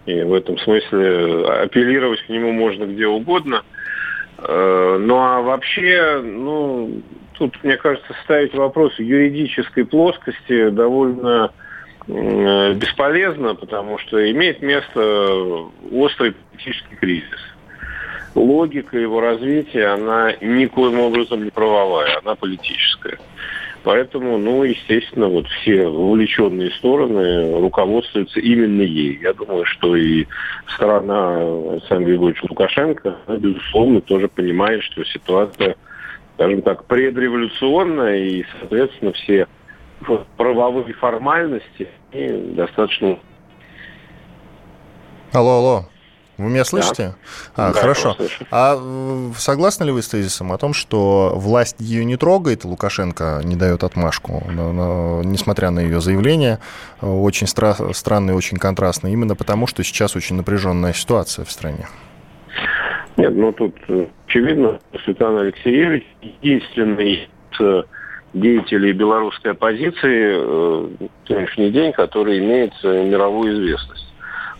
И 0.04 0.20
в 0.22 0.34
этом 0.34 0.58
смысле 0.58 1.46
апеллировать 1.62 2.20
к 2.22 2.28
нему 2.28 2.52
можно 2.52 2.84
где 2.84 3.06
угодно. 3.06 3.62
Э, 4.38 4.98
ну 5.00 5.16
а 5.16 5.40
вообще, 5.40 6.20
ну, 6.22 7.00
тут, 7.38 7.56
мне 7.62 7.78
кажется, 7.78 8.14
ставить 8.24 8.54
вопрос 8.54 8.94
в 8.96 9.02
юридической 9.02 9.86
плоскости 9.86 10.68
довольно 10.68 11.46
Э, 11.46 11.59
бесполезно, 12.74 13.54
потому 13.54 13.98
что 13.98 14.30
имеет 14.30 14.62
место 14.62 15.68
острый 15.92 16.32
политический 16.32 16.96
кризис. 16.96 17.40
Логика 18.34 18.96
его 18.98 19.20
развития, 19.20 19.86
она 19.88 20.32
никоим 20.40 21.00
образом 21.00 21.44
не 21.44 21.50
правовая, 21.50 22.20
она 22.22 22.34
политическая. 22.36 23.18
Поэтому, 23.82 24.36
ну, 24.36 24.62
естественно, 24.62 25.28
вот 25.28 25.46
все 25.48 25.86
вовлеченные 25.86 26.70
стороны 26.72 27.58
руководствуются 27.60 28.38
именно 28.38 28.82
ей. 28.82 29.18
Я 29.22 29.32
думаю, 29.32 29.64
что 29.64 29.96
и 29.96 30.26
сторона 30.74 31.38
Александра 31.72 32.06
Григорьевича 32.06 32.46
Лукашенко, 32.48 33.16
она, 33.26 33.38
безусловно, 33.38 34.00
тоже 34.02 34.28
понимает, 34.28 34.82
что 34.82 35.02
ситуация, 35.04 35.76
скажем 36.34 36.62
так, 36.62 36.84
предреволюционная, 36.84 38.18
и, 38.18 38.44
соответственно, 38.60 39.12
все 39.12 39.46
правовые 40.36 40.94
формальности 40.94 41.88
и 42.12 42.54
достаточно... 42.56 43.18
Алло, 45.32 45.58
алло. 45.58 45.84
Вы 46.40 46.48
меня 46.48 46.64
слышите? 46.64 47.14
Да. 47.54 47.68
А, 47.68 47.72
да, 47.74 47.80
хорошо. 47.80 48.16
А 48.50 48.80
согласны 49.36 49.84
ли 49.84 49.92
вы 49.92 50.00
с 50.00 50.08
тезисом 50.08 50.52
о 50.52 50.58
том, 50.58 50.72
что 50.72 51.32
власть 51.34 51.76
ее 51.78 52.02
не 52.06 52.16
трогает, 52.16 52.64
Лукашенко 52.64 53.42
не 53.44 53.56
дает 53.56 53.84
отмашку, 53.84 54.42
но, 54.50 54.72
но, 54.72 55.22
несмотря 55.22 55.68
на 55.70 55.80
ее 55.80 56.00
заявление, 56.00 56.58
очень 57.02 57.46
стра- 57.46 57.92
странно 57.92 58.30
и 58.30 58.34
очень 58.34 58.56
контрастно, 58.56 59.08
именно 59.08 59.36
потому, 59.36 59.66
что 59.66 59.84
сейчас 59.84 60.16
очень 60.16 60.36
напряженная 60.36 60.94
ситуация 60.94 61.44
в 61.44 61.52
стране? 61.52 61.86
Нет, 63.18 63.36
ну 63.36 63.52
тут 63.52 63.76
очевидно, 64.26 64.80
Светлана 65.04 65.42
Алексеевич 65.42 66.04
единственный 66.22 67.28
деятелей 68.32 68.92
белорусской 68.92 69.52
оппозиции 69.52 70.34
э, 70.34 70.88
в 71.24 71.28
сегодняшний 71.28 71.70
день, 71.70 71.92
который 71.92 72.38
имеет 72.38 72.72
мировую 72.82 73.52
известность. 73.54 74.06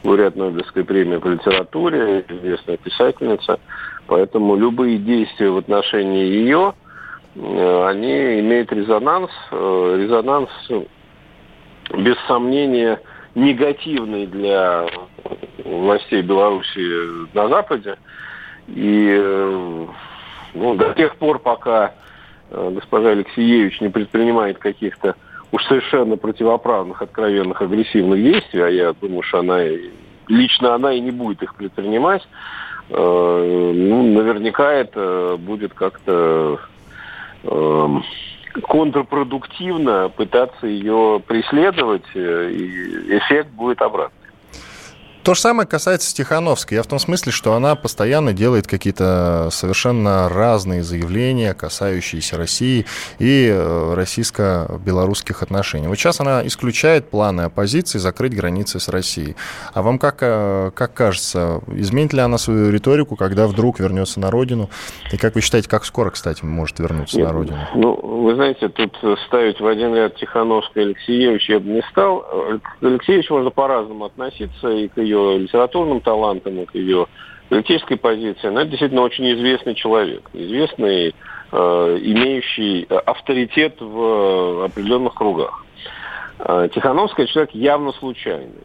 Лауреат 0.03 0.37
Нобелевской 0.37 0.85
премии 0.85 1.19
по 1.19 1.29
литературе, 1.29 2.25
известная 2.29 2.79
писательница. 2.79 3.61
Поэтому 4.07 4.57
любые 4.57 4.99
действия 4.99 5.50
в 5.50 5.59
отношении 5.59 6.25
ее, 6.25 6.75
э, 7.37 7.87
они 7.87 8.41
имеют 8.41 8.73
резонанс. 8.73 9.31
Э, 9.50 9.97
резонанс, 9.99 10.49
без 11.97 12.17
сомнения, 12.27 13.00
негативный 13.35 14.27
для 14.27 14.87
властей 15.65 16.23
Беларуси 16.23 17.29
на 17.35 17.49
Западе. 17.49 17.97
И 18.69 19.17
э, 19.17 19.87
ну, 20.55 20.75
до 20.75 20.95
тех 20.95 21.17
пор, 21.17 21.39
пока 21.41 21.89
э, 21.89 22.00
госпожа 22.50 23.11
Алексеевич 23.11 23.80
не 23.80 23.88
предпринимает 23.88 24.59
каких-то 24.59 25.14
уж 25.52 25.64
совершенно 25.64 26.16
противоправных, 26.16 27.02
откровенных, 27.02 27.61
агрессивных 27.61 28.23
действий, 28.23 28.61
а 28.61 28.69
я 28.69 28.92
думаю, 28.92 29.23
что 29.23 29.40
она 29.40 29.61
лично 30.28 30.75
она 30.75 30.92
и 30.92 31.00
не 31.00 31.11
будет 31.11 31.42
их 31.42 31.54
предпринимать, 31.54 32.23
э, 32.88 33.73
ну, 33.75 34.02
наверняка 34.14 34.73
это 34.73 35.37
будет 35.38 35.75
как-то 35.75 36.61
э, 37.42 37.88
контрпродуктивно 38.62 40.09
пытаться 40.09 40.66
ее 40.66 41.21
преследовать, 41.26 42.07
э, 42.14 42.50
и 42.52 43.19
эффект 43.19 43.50
будет 43.50 43.83
обратный. 43.83 44.20
То 45.23 45.35
же 45.35 45.41
самое 45.41 45.69
касается 45.69 46.15
Тихановской. 46.15 46.77
Я 46.77 46.83
в 46.83 46.87
том 46.87 46.99
смысле, 46.99 47.31
что 47.31 47.53
она 47.53 47.75
постоянно 47.75 48.33
делает 48.33 48.67
какие-то 48.67 49.49
совершенно 49.50 50.31
разные 50.31 50.83
заявления, 50.83 51.53
касающиеся 51.53 52.39
России 52.39 52.87
и 53.19 53.50
э, 53.53 53.95
российско-белорусских 53.95 55.43
отношений. 55.43 55.89
Вот 55.89 55.97
сейчас 55.97 56.21
она 56.21 56.47
исключает 56.47 57.11
планы 57.11 57.43
оппозиции 57.43 57.99
закрыть 57.99 58.35
границы 58.35 58.81
с 58.81 58.89
Россией. 58.89 59.37
А 59.75 59.83
вам 59.83 59.99
как, 59.99 60.19
э, 60.23 60.71
как 60.75 60.95
кажется, 60.95 61.61
изменит 61.69 62.15
ли 62.15 62.21
она 62.21 62.39
свою 62.39 62.71
риторику, 62.71 63.17
когда 63.17 63.47
вдруг 63.47 63.79
вернется 63.79 64.21
на 64.21 64.31
родину? 64.31 64.71
И 65.12 65.19
как 65.19 65.35
вы 65.35 65.43
считаете, 65.43 65.69
как 65.69 65.85
скоро, 65.85 66.11
кстати, 66.11 66.47
может 66.47 66.79
вернуться 66.79 67.19
Нет, 67.19 67.27
на 67.27 67.33
родину? 67.35 67.59
Ну, 67.75 67.95
вы 67.95 68.35
знаете, 68.37 68.69
тут 68.71 68.97
ставить 69.27 69.61
в 69.61 69.67
один 69.67 69.95
ряд 69.95 70.17
Тихановскую 70.17 70.87
и 70.87 70.87
Алексеевич 70.87 71.50
я 71.50 71.61
бы 71.61 71.69
не 71.69 71.83
стал. 71.91 72.21
К 72.81 72.83
Алексеевич 72.83 73.29
можно 73.29 73.50
по-разному 73.50 74.07
относиться 74.07 74.69
и 74.71 74.89
к 74.89 74.97
ее 74.97 75.10
ее 75.11 75.38
литературным 75.38 76.00
талантом, 76.00 76.67
к 76.67 76.75
ее 76.75 77.07
политической 77.49 77.97
позиции, 77.97 78.47
она 78.47 78.64
действительно 78.64 79.02
очень 79.02 79.31
известный 79.35 79.75
человек, 79.75 80.23
известный, 80.33 81.14
э, 81.52 81.99
имеющий 82.02 82.85
авторитет 82.85 83.81
в 83.81 84.64
определенных 84.67 85.14
кругах. 85.14 85.64
Э, 86.38 86.69
Тихановская 86.73 87.26
человек 87.26 87.50
явно 87.52 87.93
случайный. 87.93 88.64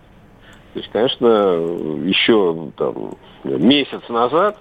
То 0.74 0.80
есть, 0.80 0.92
конечно, 0.92 1.28
еще 2.06 2.72
там, 2.78 3.16
месяц 3.44 4.02
назад, 4.10 4.58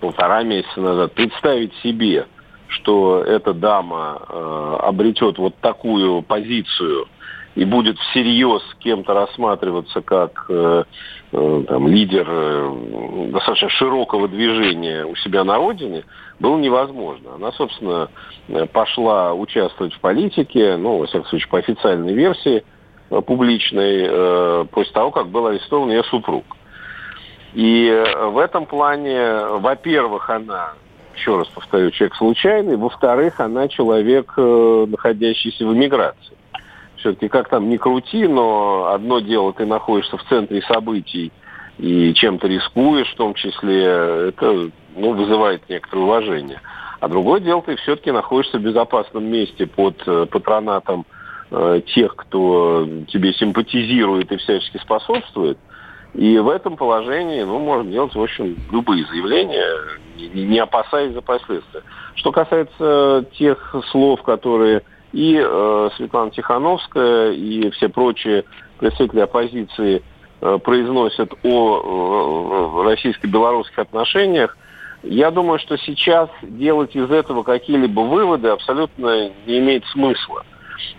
полтора 0.00 0.42
месяца 0.42 0.80
назад, 0.80 1.12
представить 1.12 1.72
себе, 1.82 2.26
что 2.66 3.22
эта 3.22 3.54
дама 3.54 4.20
э, 4.28 4.76
обретет 4.82 5.38
вот 5.38 5.54
такую 5.56 6.22
позицию– 6.22 7.06
и 7.58 7.64
будет 7.64 7.98
всерьез 7.98 8.62
кем-то 8.78 9.14
рассматриваться 9.14 10.00
как 10.00 10.46
э, 10.48 10.84
э, 11.32 11.64
там, 11.66 11.88
лидер 11.88 12.24
э, 12.28 13.30
достаточно 13.32 13.68
широкого 13.68 14.28
движения 14.28 15.04
у 15.04 15.16
себя 15.16 15.42
на 15.42 15.56
родине, 15.56 16.04
было 16.38 16.56
невозможно. 16.56 17.34
Она, 17.34 17.50
собственно, 17.50 18.10
э, 18.46 18.66
пошла 18.66 19.34
участвовать 19.34 19.92
в 19.92 19.98
политике, 19.98 20.76
ну, 20.76 20.98
во 20.98 21.06
всяком 21.06 21.26
случае, 21.26 21.48
по 21.48 21.58
официальной 21.58 22.14
версии 22.14 22.62
э, 23.10 23.20
публичной, 23.22 24.06
э, 24.08 24.64
после 24.70 24.92
того, 24.92 25.10
как 25.10 25.26
был 25.26 25.48
арестован 25.48 25.90
ее 25.90 26.04
супруг. 26.04 26.44
И 27.54 27.90
в 28.22 28.38
этом 28.38 28.66
плане, 28.66 29.46
во-первых, 29.58 30.30
она 30.30 30.74
еще 31.16 31.36
раз 31.38 31.48
повторю, 31.48 31.90
человек 31.90 32.14
случайный, 32.14 32.76
во-вторых, 32.76 33.40
она 33.40 33.66
человек, 33.66 34.34
находящийся 34.36 35.66
в 35.66 35.74
эмиграции 35.74 36.37
все-таки 36.98 37.28
как 37.28 37.48
там 37.48 37.68
не 37.68 37.78
крути, 37.78 38.26
но 38.26 38.90
одно 38.92 39.20
дело, 39.20 39.52
ты 39.52 39.66
находишься 39.66 40.16
в 40.16 40.24
центре 40.24 40.62
событий 40.62 41.32
и 41.78 42.12
чем-то 42.14 42.48
рискуешь, 42.48 43.12
в 43.12 43.16
том 43.16 43.34
числе, 43.34 43.84
это 43.84 44.70
ну, 44.96 45.12
вызывает 45.12 45.68
некоторое 45.68 46.02
уважение. 46.02 46.60
А 47.00 47.08
другое 47.08 47.40
дело, 47.40 47.62
ты 47.62 47.76
все-таки 47.76 48.10
находишься 48.10 48.58
в 48.58 48.62
безопасном 48.62 49.24
месте 49.24 49.66
под 49.66 50.02
э, 50.06 50.26
патронатом 50.26 51.06
э, 51.50 51.80
тех, 51.94 52.16
кто 52.16 52.88
тебе 53.06 53.32
симпатизирует 53.32 54.32
и 54.32 54.36
всячески 54.36 54.78
способствует. 54.78 55.58
И 56.14 56.38
в 56.38 56.48
этом 56.48 56.76
положении, 56.76 57.42
ну, 57.42 57.60
можно 57.60 57.88
делать, 57.90 58.14
в 58.14 58.20
общем, 58.20 58.56
любые 58.72 59.06
заявления, 59.06 59.64
не, 60.16 60.44
не 60.44 60.58
опасаясь 60.58 61.12
за 61.12 61.22
последствия. 61.22 61.82
Что 62.16 62.32
касается 62.32 63.26
тех 63.38 63.76
слов, 63.92 64.22
которые 64.22 64.82
и 65.12 65.40
э, 65.42 65.90
Светлана 65.96 66.30
Тихановская, 66.30 67.32
и 67.32 67.70
все 67.70 67.88
прочие 67.88 68.44
представители 68.78 69.20
оппозиции 69.20 70.02
э, 70.40 70.58
произносят 70.62 71.32
о 71.42 72.82
э, 72.82 72.84
российско-белорусских 72.84 73.78
отношениях, 73.78 74.56
я 75.02 75.30
думаю, 75.30 75.60
что 75.60 75.76
сейчас 75.78 76.28
делать 76.42 76.94
из 76.96 77.10
этого 77.10 77.42
какие-либо 77.42 78.00
выводы 78.00 78.48
абсолютно 78.48 79.30
не 79.46 79.60
имеет 79.60 79.84
смысла. 79.86 80.44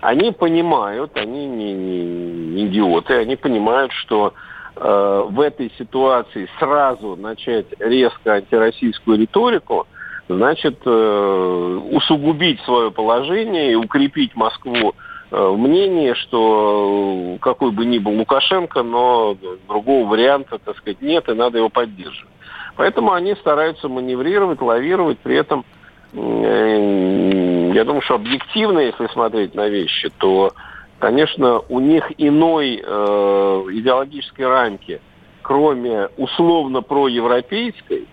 Они 0.02 0.32
понимают, 0.32 1.16
они 1.16 1.46
не, 1.46 1.74
не, 1.74 2.04
не 2.04 2.68
идиоты, 2.68 3.16
они 3.16 3.36
понимают, 3.36 3.92
что 3.92 4.34
э, 4.76 5.26
в 5.30 5.40
этой 5.42 5.72
ситуации 5.78 6.50
сразу 6.60 7.16
начать 7.16 7.68
резко 7.80 8.34
антироссийскую 8.34 9.20
риторику– 9.20 9.86
значит, 10.30 10.80
э, 10.86 11.80
усугубить 11.92 12.62
свое 12.62 12.92
положение 12.92 13.72
и 13.72 13.76
укрепить 13.76 14.36
Москву 14.36 14.94
э, 15.32 15.48
в 15.48 15.58
мнении, 15.58 16.14
что 16.14 17.38
какой 17.42 17.72
бы 17.72 17.86
ни 17.86 17.98
был 17.98 18.14
Лукашенко, 18.14 18.84
но 18.84 19.36
другого 19.68 20.08
варианта, 20.08 20.60
так 20.60 20.78
сказать, 20.78 21.02
нет, 21.02 21.28
и 21.28 21.34
надо 21.34 21.58
его 21.58 21.70
поддерживать. 21.70 22.32
Поэтому 22.76 23.12
они 23.12 23.34
стараются 23.36 23.90
маневрировать, 23.90 24.62
лавировать, 24.62 25.18
при 25.20 25.36
этом 25.36 25.66
э, 26.14 27.72
я 27.74 27.84
думаю, 27.84 28.02
что 28.02 28.16
объективно, 28.16 28.80
если 28.80 29.08
смотреть 29.08 29.56
на 29.56 29.68
вещи, 29.68 30.12
то, 30.20 30.52
конечно, 31.00 31.60
у 31.70 31.80
них 31.80 32.12
иной 32.20 32.84
э, 32.86 33.64
идеологической 33.72 34.48
рамки, 34.48 35.02
кроме 35.42 36.08
условно 36.18 36.84
проевропейской, 36.84 38.06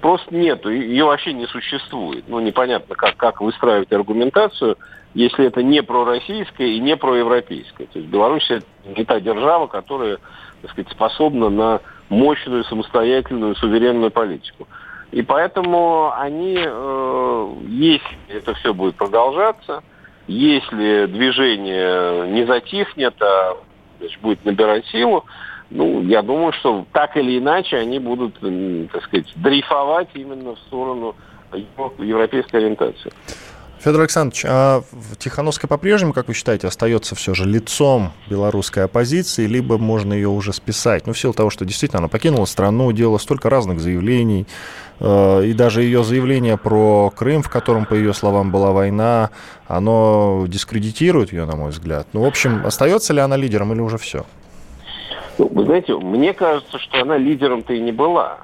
просто 0.00 0.34
нету, 0.34 0.70
ее 0.70 1.04
вообще 1.04 1.32
не 1.32 1.46
существует. 1.46 2.24
Ну, 2.28 2.40
непонятно, 2.40 2.94
как, 2.94 3.16
как 3.16 3.40
выстраивать 3.40 3.92
аргументацию, 3.92 4.76
если 5.14 5.46
это 5.46 5.62
не 5.62 5.82
пророссийское 5.82 6.68
и 6.68 6.80
не 6.80 6.96
проевропейское. 6.96 7.86
То 7.86 7.98
есть 7.98 8.10
Беларусь 8.10 8.50
не 8.96 9.04
та 9.04 9.20
держава, 9.20 9.66
которая, 9.66 10.18
так 10.62 10.70
сказать, 10.70 10.90
способна 10.90 11.48
на 11.50 11.80
мощную, 12.08 12.64
самостоятельную, 12.64 13.56
суверенную 13.56 14.10
политику. 14.10 14.68
И 15.10 15.22
поэтому 15.22 16.12
они, 16.16 16.56
э, 16.58 17.54
если 17.68 18.18
это 18.28 18.54
все 18.54 18.72
будет 18.72 18.96
продолжаться, 18.96 19.82
если 20.26 21.06
движение 21.06 22.28
не 22.28 22.44
затихнет, 22.44 23.20
а 23.20 23.56
значит, 23.98 24.20
будет 24.20 24.44
набирать 24.44 24.86
силу, 24.86 25.24
ну, 25.74 26.02
я 26.02 26.22
думаю, 26.22 26.52
что 26.52 26.86
так 26.92 27.16
или 27.16 27.38
иначе 27.38 27.76
они 27.76 27.98
будут, 27.98 28.38
так 28.92 29.04
сказать, 29.04 29.26
дрейфовать 29.36 30.08
именно 30.14 30.54
в 30.54 30.58
сторону 30.58 31.14
европейской 31.98 32.56
ориентации. 32.56 33.12
Федор 33.82 34.02
Александрович, 34.02 34.44
а 34.46 34.82
Тихановская 35.18 35.68
по-прежнему, 35.68 36.12
как 36.12 36.28
вы 36.28 36.34
считаете, 36.34 36.68
остается 36.68 37.16
все 37.16 37.34
же 37.34 37.44
лицом 37.44 38.12
белорусской 38.30 38.84
оппозиции, 38.84 39.46
либо 39.46 39.76
можно 39.76 40.12
ее 40.12 40.28
уже 40.28 40.52
списать? 40.52 41.08
Ну, 41.08 41.14
в 41.14 41.18
силу 41.18 41.32
того, 41.32 41.50
что 41.50 41.64
действительно 41.64 41.98
она 41.98 42.08
покинула 42.08 42.44
страну, 42.44 42.92
делала 42.92 43.18
столько 43.18 43.50
разных 43.50 43.80
заявлений, 43.80 44.46
э, 45.00 45.46
и 45.46 45.52
даже 45.52 45.82
ее 45.82 46.04
заявление 46.04 46.58
про 46.58 47.10
Крым, 47.10 47.42
в 47.42 47.50
котором, 47.50 47.84
по 47.84 47.94
ее 47.94 48.14
словам, 48.14 48.52
была 48.52 48.70
война, 48.70 49.30
оно 49.66 50.44
дискредитирует 50.46 51.32
ее, 51.32 51.44
на 51.44 51.56
мой 51.56 51.70
взгляд. 51.72 52.06
Ну, 52.12 52.22
в 52.22 52.26
общем, 52.26 52.64
остается 52.64 53.12
ли 53.12 53.18
она 53.18 53.36
лидером 53.36 53.72
или 53.72 53.80
уже 53.80 53.98
все? 53.98 54.24
Ну, 55.38 55.48
вы 55.48 55.64
знаете, 55.64 55.96
мне 55.96 56.32
кажется, 56.32 56.78
что 56.78 57.00
она 57.00 57.16
лидером-то 57.16 57.72
и 57.72 57.80
не 57.80 57.92
была. 57.92 58.38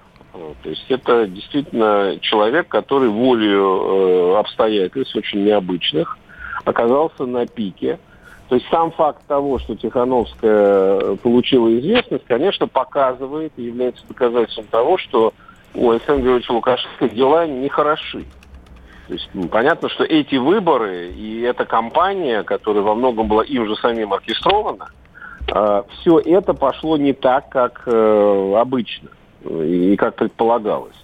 То 0.62 0.68
есть 0.68 0.85
это 0.88 1.27
действительно 1.27 2.18
человек, 2.20 2.68
который 2.68 3.09
волею 3.09 4.35
э, 4.35 4.38
обстоятельств 4.38 5.16
очень 5.16 5.44
необычных 5.44 6.16
оказался 6.64 7.27
на 7.27 7.46
пике. 7.46 7.98
То 8.48 8.55
есть 8.55 8.66
сам 8.70 8.92
факт 8.92 9.27
того, 9.27 9.59
что 9.59 9.74
Тихановская 9.74 11.16
получила 11.16 11.77
известность, 11.79 12.24
конечно, 12.27 12.66
показывает 12.66 13.53
и 13.57 13.64
является 13.64 14.07
доказательством 14.07 14.66
того, 14.70 14.96
что 14.96 15.35
у 15.74 15.90
Александра 15.90 16.24
Георгиевича 16.24 16.53
Лукашенко 16.53 17.09
дела 17.09 17.46
нехороши. 17.46 18.24
То 19.07 19.14
есть 19.14 19.29
ну, 19.35 19.48
понятно, 19.48 19.88
что 19.88 20.05
эти 20.05 20.37
выборы 20.37 21.09
и 21.09 21.40
эта 21.40 21.64
кампания, 21.64 22.42
которая 22.42 22.83
во 22.83 22.94
многом 22.94 23.29
была 23.29 23.44
им 23.44 23.66
же 23.66 23.77
самим 23.77 24.12
оркестрована, 24.12 24.88
все 25.49 26.19
это 26.19 26.55
пошло 26.55 26.97
не 26.97 27.13
так, 27.13 27.49
как 27.49 27.83
э, 27.87 28.55
обычно 28.57 29.11
и 29.45 29.97
как 29.97 30.17
предполагалось. 30.17 30.97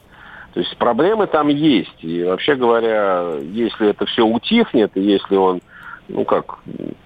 То 0.52 0.60
есть 0.60 0.76
проблемы 0.76 1.26
там 1.26 1.48
есть. 1.48 2.02
И 2.02 2.22
вообще 2.22 2.54
говоря, 2.54 3.34
если 3.40 3.90
это 3.90 4.06
все 4.06 4.24
утихнет, 4.24 4.96
и 4.96 5.00
если 5.00 5.36
он, 5.36 5.60
ну 6.08 6.24
как 6.24 6.58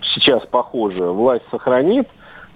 сейчас 0.03 0.45
похоже, 0.47 1.05
власть 1.05 1.45
сохранит, 1.51 2.09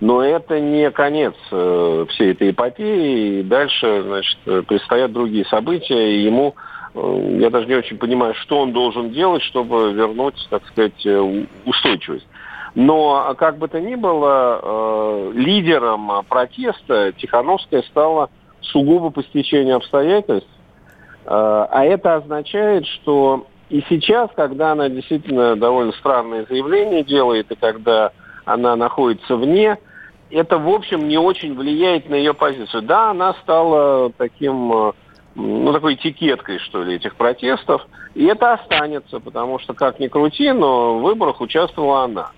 Но 0.03 0.21
это 0.21 0.59
не 0.59 0.91
конец 0.91 1.33
э, 1.53 2.07
всей 2.09 2.33
этой 2.33 2.51
эпопеи, 2.51 3.39
и 3.39 3.43
дальше, 3.45 4.03
значит, 4.03 4.67
предстоят 4.67 5.13
другие 5.13 5.45
события, 5.45 6.17
и 6.17 6.25
ему, 6.25 6.57
э, 6.97 7.37
я 7.39 7.51
даже 7.51 7.69
не 7.69 7.77
очень 7.77 7.99
понимаю, 7.99 8.35
что 8.35 8.59
он 8.59 8.73
должен 8.73 9.13
делать, 9.13 9.45
чтобы 9.45 9.93
вернуть, 9.93 10.35
так 10.51 10.67
сказать, 10.67 11.07
э, 11.07 11.45
устойчивость. 11.65 12.27
Но, 12.75 13.35
как 13.39 13.59
бы 13.59 13.69
то 13.69 13.81
ни 13.81 13.95
было, 13.97 14.61
э, 14.63 15.33
лидером 15.35 16.25
протеста 16.29 17.13
Тихановская 17.13 17.83
стала 17.83 18.31
сугубо 18.61 19.11
по 19.11 19.23
стечению 19.23 19.77
обстоятельств. 19.77 20.49
Э, 21.25 21.67
а 21.71 21.85
это 21.85 22.17
означает, 22.17 22.87
что 22.87 23.47
и 23.69 23.85
сейчас, 23.89 24.31
когда 24.35 24.73
она 24.73 24.89
действительно 24.89 25.57
довольно 25.57 25.93
странные 25.93 26.47
заявления 26.49 27.05
делает, 27.05 27.51
и 27.51 27.57
когда 27.57 28.13
она 28.45 28.77
находится 28.77 29.37
вне, 29.37 29.79
это, 30.31 30.59
в 30.59 30.69
общем, 30.69 31.09
не 31.09 31.19
очень 31.19 31.55
влияет 31.55 32.09
на 32.09 32.15
ее 32.15 32.35
позицию. 32.35 32.83
Да, 32.83 33.11
она 33.11 33.35
стала 33.43 34.11
таким, 34.17 34.73
э, 34.73 34.93
ну, 35.35 35.73
такой 35.73 35.95
этикеткой, 35.95 36.59
что 36.59 36.83
ли, 36.83 36.97
этих 36.97 37.17
протестов, 37.17 37.87
и 38.15 38.25
это 38.25 38.55
останется, 38.55 39.21
потому 39.21 39.59
что, 39.59 39.75
как 39.75 40.01
ни 40.01 40.09
крути, 40.09 40.53
но 40.53 40.99
в 40.99 41.03
выборах 41.03 41.41
участвовала 41.41 42.05
она. 42.05 42.31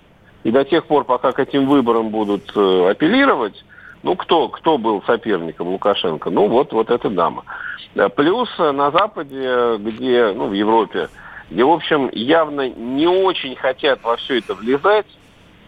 И 0.44 0.50
до 0.50 0.64
тех 0.64 0.84
пор, 0.84 1.04
пока 1.04 1.32
к 1.32 1.40
этим 1.40 1.66
выборам 1.66 2.10
будут 2.10 2.52
э, 2.54 2.90
апеллировать, 2.90 3.64
ну, 4.02 4.14
кто, 4.14 4.48
кто 4.48 4.76
был 4.76 5.02
соперником 5.06 5.68
Лукашенко? 5.68 6.28
Ну, 6.28 6.48
вот, 6.48 6.72
вот 6.72 6.90
эта 6.90 7.08
дама. 7.08 7.44
Э, 7.94 8.10
плюс 8.10 8.50
на 8.58 8.90
Западе, 8.90 9.76
где, 9.78 10.32
ну, 10.32 10.48
в 10.48 10.52
Европе, 10.52 11.08
где, 11.50 11.64
в 11.64 11.70
общем, 11.70 12.10
явно 12.12 12.68
не 12.68 13.06
очень 13.06 13.56
хотят 13.56 14.02
во 14.02 14.16
все 14.16 14.38
это 14.38 14.54
влезать, 14.54 15.06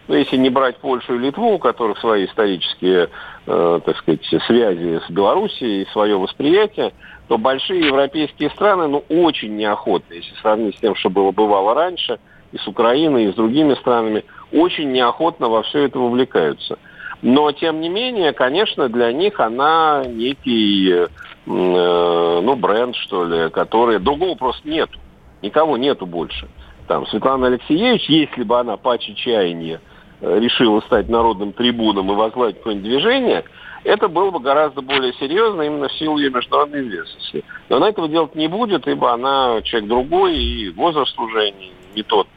ну, 0.07 0.15
если 0.15 0.37
не 0.37 0.49
брать 0.49 0.77
Польшу 0.77 1.15
и 1.15 1.17
Литву, 1.17 1.53
у 1.53 1.59
которых 1.59 1.97
свои 1.97 2.25
исторические, 2.25 3.09
э, 3.47 3.79
так 3.83 3.97
сказать, 3.97 4.23
связи 4.45 5.01
с 5.05 5.09
Белоруссией 5.09 5.81
и 5.81 5.89
свое 5.89 6.17
восприятие, 6.17 6.93
то 7.27 7.37
большие 7.37 7.87
европейские 7.87 8.51
страны, 8.51 8.87
ну, 8.87 9.03
очень 9.09 9.57
неохотно, 9.57 10.13
если 10.13 10.33
сравнить 10.35 10.77
с 10.77 10.79
тем, 10.79 10.95
что 10.95 11.09
было 11.09 11.31
бывало 11.31 11.73
раньше, 11.73 12.19
и 12.51 12.57
с 12.57 12.67
Украиной, 12.67 13.25
и 13.25 13.31
с 13.31 13.35
другими 13.35 13.73
странами, 13.75 14.23
очень 14.51 14.91
неохотно 14.91 15.49
во 15.49 15.63
все 15.63 15.83
это 15.83 15.99
вовлекаются. 15.99 16.77
Но, 17.21 17.51
тем 17.51 17.81
не 17.81 17.89
менее, 17.89 18.31
конечно, 18.33 18.89
для 18.89 19.11
них 19.11 19.39
она 19.39 20.03
некий, 20.05 20.91
э, 20.91 21.07
ну, 21.45 22.55
бренд, 22.55 22.95
что 22.95 23.25
ли, 23.25 23.49
который... 23.49 23.99
Другого 23.99 24.35
просто 24.35 24.67
нету. 24.69 24.99
Никого 25.41 25.77
нету 25.77 26.05
больше. 26.05 26.47
Там 26.87 27.07
Светлана 27.07 27.47
Алексеевич, 27.47 28.07
если 28.07 28.43
бы 28.43 28.59
она 28.59 28.77
по 28.77 28.97
чаяния 28.97 29.81
э, 30.21 30.39
решила 30.39 30.79
стать 30.81 31.09
народным 31.09 31.53
трибуном 31.53 32.11
и 32.11 32.15
возглавить 32.15 32.57
какое-нибудь 32.57 32.89
движение, 32.89 33.43
это 33.83 34.07
было 34.07 34.31
бы 34.31 34.39
гораздо 34.39 34.81
более 34.81 35.13
серьезно 35.13 35.63
именно 35.63 35.87
в 35.87 35.93
силу 35.93 36.17
ее 36.17 36.29
международной 36.29 36.87
известности. 36.87 37.43
Но 37.69 37.77
она 37.77 37.89
этого 37.89 38.07
делать 38.07 38.35
не 38.35 38.47
будет, 38.47 38.87
ибо 38.87 39.13
она 39.13 39.61
человек 39.63 39.89
другой, 39.89 40.37
и 40.37 40.69
возраст 40.69 41.17
уже 41.19 41.51
не, 41.51 41.71
не 41.95 42.03
тот. 42.03 42.27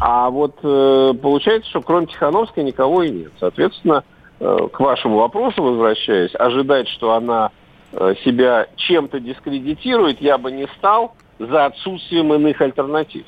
А 0.00 0.30
вот 0.30 0.58
э, 0.62 1.12
получается, 1.20 1.68
что 1.68 1.82
кроме 1.82 2.06
Тихановской 2.06 2.64
никого 2.64 3.02
и 3.02 3.10
нет. 3.10 3.32
Соответственно, 3.38 4.02
э, 4.40 4.68
к 4.72 4.80
вашему 4.80 5.18
вопросу 5.18 5.62
возвращаясь, 5.62 6.34
ожидать, 6.34 6.88
что 6.88 7.12
она 7.12 7.50
э, 7.92 8.14
себя 8.24 8.66
чем-то 8.76 9.20
дискредитирует, 9.20 10.22
я 10.22 10.38
бы 10.38 10.50
не 10.52 10.66
стал 10.78 11.14
за 11.38 11.66
отсутствием 11.66 12.32
иных 12.32 12.60
альтернатив. 12.62 13.24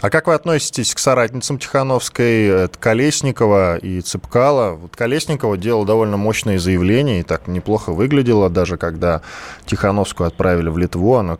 А 0.00 0.10
как 0.10 0.28
вы 0.28 0.34
относитесь 0.34 0.94
к 0.94 1.00
соратницам 1.00 1.58
Тихановской, 1.58 2.68
Колесникова 2.68 3.78
и 3.78 4.00
Цыпкала? 4.00 4.74
Вот 4.74 4.94
Колесникова 4.94 5.56
делала 5.56 5.84
довольно 5.84 6.16
мощные 6.16 6.60
заявления 6.60 7.18
и 7.18 7.22
так 7.24 7.48
неплохо 7.48 7.92
выглядела, 7.92 8.48
даже 8.48 8.76
когда 8.76 9.22
Тихановскую 9.66 10.28
отправили 10.28 10.68
в 10.68 10.78
Литву, 10.78 11.16
она 11.16 11.36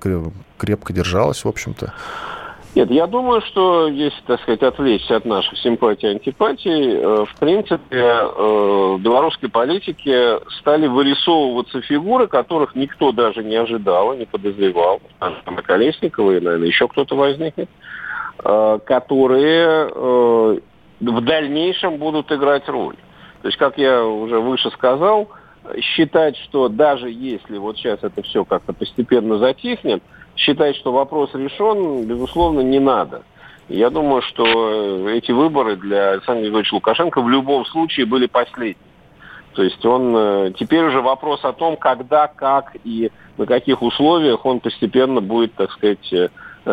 крепко 0.57 0.93
держалась, 0.93 1.45
в 1.45 1.49
общем-то. 1.49 1.93
Нет, 2.79 2.93
я 2.93 3.09
думаю, 3.09 3.41
что 3.41 3.89
если, 3.89 4.21
так 4.25 4.41
сказать, 4.41 4.63
отвлечься 4.63 5.17
от 5.17 5.25
наших 5.25 5.59
симпатий 5.59 6.11
и 6.11 6.13
антипатий, 6.13 6.93
э, 6.93 7.25
в 7.25 7.35
принципе, 7.41 7.97
э, 7.97 8.95
в 8.95 9.01
белорусской 9.01 9.49
политике 9.49 10.39
стали 10.61 10.87
вырисовываться 10.87 11.81
фигуры, 11.81 12.29
которых 12.29 12.77
никто 12.77 13.11
даже 13.11 13.43
не 13.43 13.57
ожидал, 13.57 14.15
не 14.15 14.27
подозревал. 14.27 15.01
Анна 15.19 15.61
Колесникова 15.61 16.37
и, 16.37 16.41
наверное, 16.41 16.69
еще 16.69 16.87
кто-то 16.87 17.17
возникнет, 17.17 17.69
э, 18.45 18.79
которые 18.87 19.89
в 21.01 21.21
дальнейшем 21.23 21.97
будут 21.97 22.31
играть 22.31 22.69
роль. 22.69 22.95
То 23.43 23.49
есть, 23.49 23.59
как 23.59 23.77
я 23.77 24.05
уже 24.05 24.39
выше 24.39 24.71
сказал, 24.71 25.29
считать, 25.81 26.37
что 26.37 26.69
даже 26.69 27.11
если 27.11 27.59
вот 27.59 27.77
сейчас 27.77 27.99
это 28.03 28.23
все 28.23 28.45
как-то 28.45 28.73
постепенно 28.73 29.39
затихнет, 29.39 30.01
считать, 30.39 30.77
что 30.77 30.93
вопрос 30.93 31.35
решен, 31.35 32.07
безусловно, 32.07 32.61
не 32.61 32.79
надо. 32.79 33.23
Я 33.69 33.91
думаю, 33.91 34.23
что 34.23 34.45
э, 34.47 35.19
эти 35.19 35.31
выборы 35.31 35.77
для 35.77 36.13
Александра 36.13 36.43
Григорьевича 36.43 36.75
Лукашенко 36.75 37.21
в 37.21 37.29
любом 37.29 37.67
случае 37.67 38.07
были 38.07 38.27
последними. 38.27 38.89
То 39.53 39.63
есть 39.63 39.85
он 39.85 40.15
э, 40.17 40.53
теперь 40.59 40.85
уже 40.85 41.03
вопрос 41.03 41.45
о 41.45 41.53
том, 41.53 41.77
когда, 41.77 42.29
как 42.29 42.77
и 42.85 43.11
на 43.37 43.45
каких 43.45 43.83
условиях 43.83 44.47
он 44.47 44.61
постепенно 44.61 45.21
будет, 45.21 45.53
так 45.55 45.71
сказать, 45.73 46.13
э, 46.13 46.29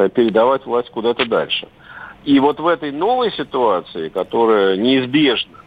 передавать 0.10 0.66
власть 0.66 0.90
куда-то 0.90 1.26
дальше. 1.26 1.68
И 2.24 2.40
вот 2.40 2.60
в 2.60 2.68
этой 2.68 2.92
новой 2.92 3.32
ситуации, 3.34 4.10
которая 4.10 4.78
неизбежна, 4.78 5.58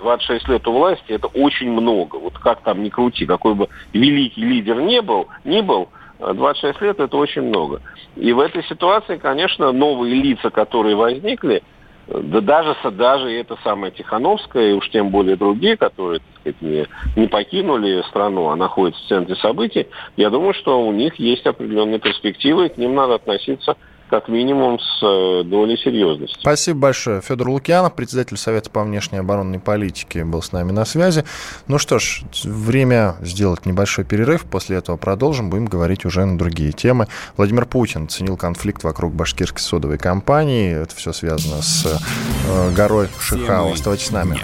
26 0.00 0.48
лет 0.48 0.66
у 0.66 0.72
власти, 0.72 1.12
это 1.12 1.28
очень 1.28 1.70
много. 1.70 2.16
Вот 2.16 2.38
как 2.38 2.62
там 2.62 2.82
ни 2.82 2.88
крути, 2.88 3.24
какой 3.24 3.54
бы 3.54 3.68
великий 3.92 4.42
лидер 4.42 4.80
не 4.80 5.00
был, 5.00 5.28
не 5.44 5.62
был, 5.62 5.88
26 6.34 6.80
лет 6.80 7.00
это 7.00 7.16
очень 7.16 7.42
много. 7.42 7.80
И 8.16 8.32
в 8.32 8.40
этой 8.40 8.64
ситуации, 8.64 9.16
конечно, 9.16 9.72
новые 9.72 10.14
лица, 10.14 10.50
которые 10.50 10.96
возникли, 10.96 11.62
да 12.08 12.40
даже, 12.40 12.76
даже 12.90 13.32
это 13.32 13.56
самое 13.62 13.92
Тихановская, 13.92 14.70
и 14.70 14.72
уж 14.72 14.88
тем 14.90 15.10
более 15.10 15.36
другие, 15.36 15.76
которые 15.76 16.20
так 16.20 16.40
сказать, 16.40 16.62
не, 16.62 16.86
не 17.16 17.28
покинули 17.28 18.02
страну, 18.08 18.48
а 18.48 18.56
находятся 18.56 19.02
в 19.04 19.08
центре 19.08 19.36
событий, 19.36 19.86
я 20.16 20.30
думаю, 20.30 20.54
что 20.54 20.84
у 20.84 20.92
них 20.92 21.14
есть 21.16 21.46
определенные 21.46 22.00
перспективы, 22.00 22.66
и 22.66 22.68
к 22.70 22.76
ним 22.76 22.94
надо 22.94 23.14
относиться 23.14 23.76
как 24.12 24.28
минимум 24.28 24.78
с 24.78 25.02
э, 25.02 25.42
долей 25.42 25.78
серьезности. 25.78 26.36
Спасибо 26.38 26.80
большое. 26.80 27.22
Федор 27.22 27.48
Лукьянов, 27.48 27.94
председатель 27.94 28.36
Совета 28.36 28.68
по 28.68 28.84
внешней 28.84 29.16
оборонной 29.16 29.58
политике, 29.58 30.22
был 30.22 30.42
с 30.42 30.52
нами 30.52 30.70
на 30.70 30.84
связи. 30.84 31.24
Ну 31.66 31.78
что 31.78 31.98
ж, 31.98 32.22
время 32.44 33.16
сделать 33.22 33.64
небольшой 33.64 34.04
перерыв. 34.04 34.44
После 34.44 34.76
этого 34.76 34.98
продолжим. 34.98 35.48
Будем 35.48 35.64
говорить 35.64 36.04
уже 36.04 36.26
на 36.26 36.36
другие 36.36 36.72
темы. 36.72 37.08
Владимир 37.38 37.64
Путин 37.64 38.06
ценил 38.06 38.36
конфликт 38.36 38.84
вокруг 38.84 39.14
башкирской 39.14 39.62
содовой 39.62 39.96
компании. 39.96 40.82
Это 40.82 40.94
все 40.94 41.14
связано 41.14 41.62
с 41.62 41.86
э, 41.86 42.74
горой 42.74 43.08
Шихау. 43.18 43.72
Оставайтесь 43.72 44.08
с 44.08 44.10
нами. 44.10 44.38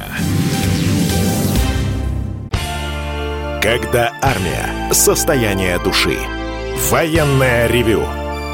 Когда 3.60 4.14
армия. 4.22 4.94
Состояние 4.94 5.78
души. 5.84 6.16
Военное 6.90 7.66
ревю 7.66 8.00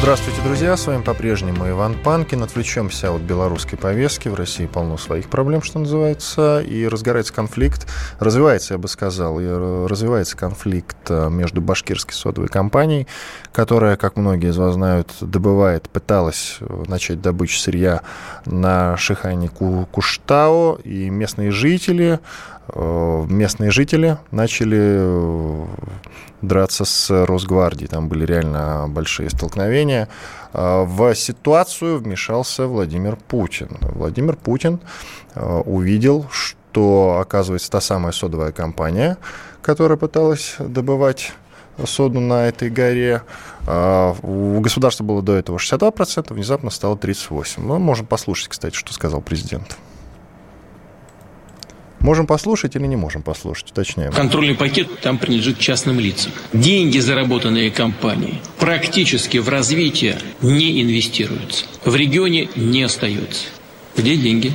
Здравствуйте, 0.00 0.42
друзья! 0.42 0.76
С 0.76 0.86
вами 0.86 1.02
по-прежнему 1.02 1.68
Иван 1.68 1.94
Панкин. 1.94 2.42
Отвлечемся 2.42 3.12
от 3.12 3.22
белорусской 3.22 3.78
повестки. 3.78 4.28
В 4.28 4.34
России 4.34 4.66
полно 4.66 4.98
своих 4.98 5.28
проблем, 5.30 5.62
что 5.62 5.78
называется. 5.78 6.60
И 6.60 6.86
разгорается 6.86 7.32
конфликт. 7.32 7.86
Развивается, 8.18 8.74
я 8.74 8.78
бы 8.78 8.88
сказал, 8.88 9.40
и 9.40 9.46
развивается 9.46 10.36
конфликт 10.36 10.96
э, 11.08 11.30
между 11.30 11.60
башкирской 11.62 12.14
содовой 12.14 12.48
компанией, 12.48 13.06
которая, 13.52 13.96
как 13.96 14.16
многие 14.16 14.50
из 14.50 14.58
вас 14.58 14.74
знают, 14.74 15.10
добывает, 15.20 15.88
пыталась 15.88 16.58
э, 16.60 16.84
начать 16.86 17.22
добычу 17.22 17.58
сырья 17.58 18.02
на 18.44 18.96
Шихане 18.98 19.48
Куштао. 19.48 20.80
И 20.84 21.08
местные 21.08 21.50
жители 21.50 22.20
Э, 22.68 23.24
местные 23.28 23.70
жители 23.70 24.18
начали 24.30 25.66
драться 26.46 26.84
с 26.84 27.24
Росгвардией. 27.26 27.88
Там 27.88 28.08
были 28.08 28.24
реально 28.24 28.86
большие 28.88 29.30
столкновения. 29.30 30.08
Э, 30.52 30.84
в 30.86 31.14
ситуацию 31.14 31.98
вмешался 31.98 32.66
Владимир 32.66 33.16
Путин. 33.16 33.76
Владимир 33.80 34.36
Путин 34.36 34.80
увидел, 35.34 36.26
что, 36.30 37.18
оказывается, 37.20 37.68
та 37.72 37.80
самая 37.80 38.12
содовая 38.12 38.52
компания, 38.52 39.18
которая 39.62 39.98
пыталась 39.98 40.54
добывать 40.60 41.32
соду 41.84 42.20
на 42.20 42.46
этой 42.46 42.70
горе. 42.70 43.22
У 43.66 44.60
государства 44.60 45.02
было 45.02 45.22
до 45.22 45.32
этого 45.32 45.56
62%, 45.56 46.32
внезапно 46.32 46.70
стало 46.70 46.94
38%. 46.94 47.60
Мы 47.60 47.80
можем 47.80 48.06
послушать, 48.06 48.48
кстати, 48.48 48.76
что 48.76 48.92
сказал 48.92 49.20
президент. 49.20 49.76
Можем 52.04 52.26
послушать 52.26 52.76
или 52.76 52.86
не 52.86 52.96
можем 52.96 53.22
послушать, 53.22 53.70
уточняем. 53.70 54.12
Контрольный 54.12 54.54
пакет 54.54 55.00
там 55.00 55.16
принадлежит 55.16 55.58
частным 55.58 55.98
лицам. 55.98 56.32
Деньги, 56.52 56.98
заработанные 56.98 57.70
компанией, 57.70 58.42
практически 58.58 59.38
в 59.38 59.48
развитие 59.48 60.18
не 60.42 60.82
инвестируются. 60.82 61.64
В 61.82 61.96
регионе 61.96 62.50
не 62.56 62.82
остается. 62.82 63.46
Где 63.96 64.16
деньги? 64.16 64.52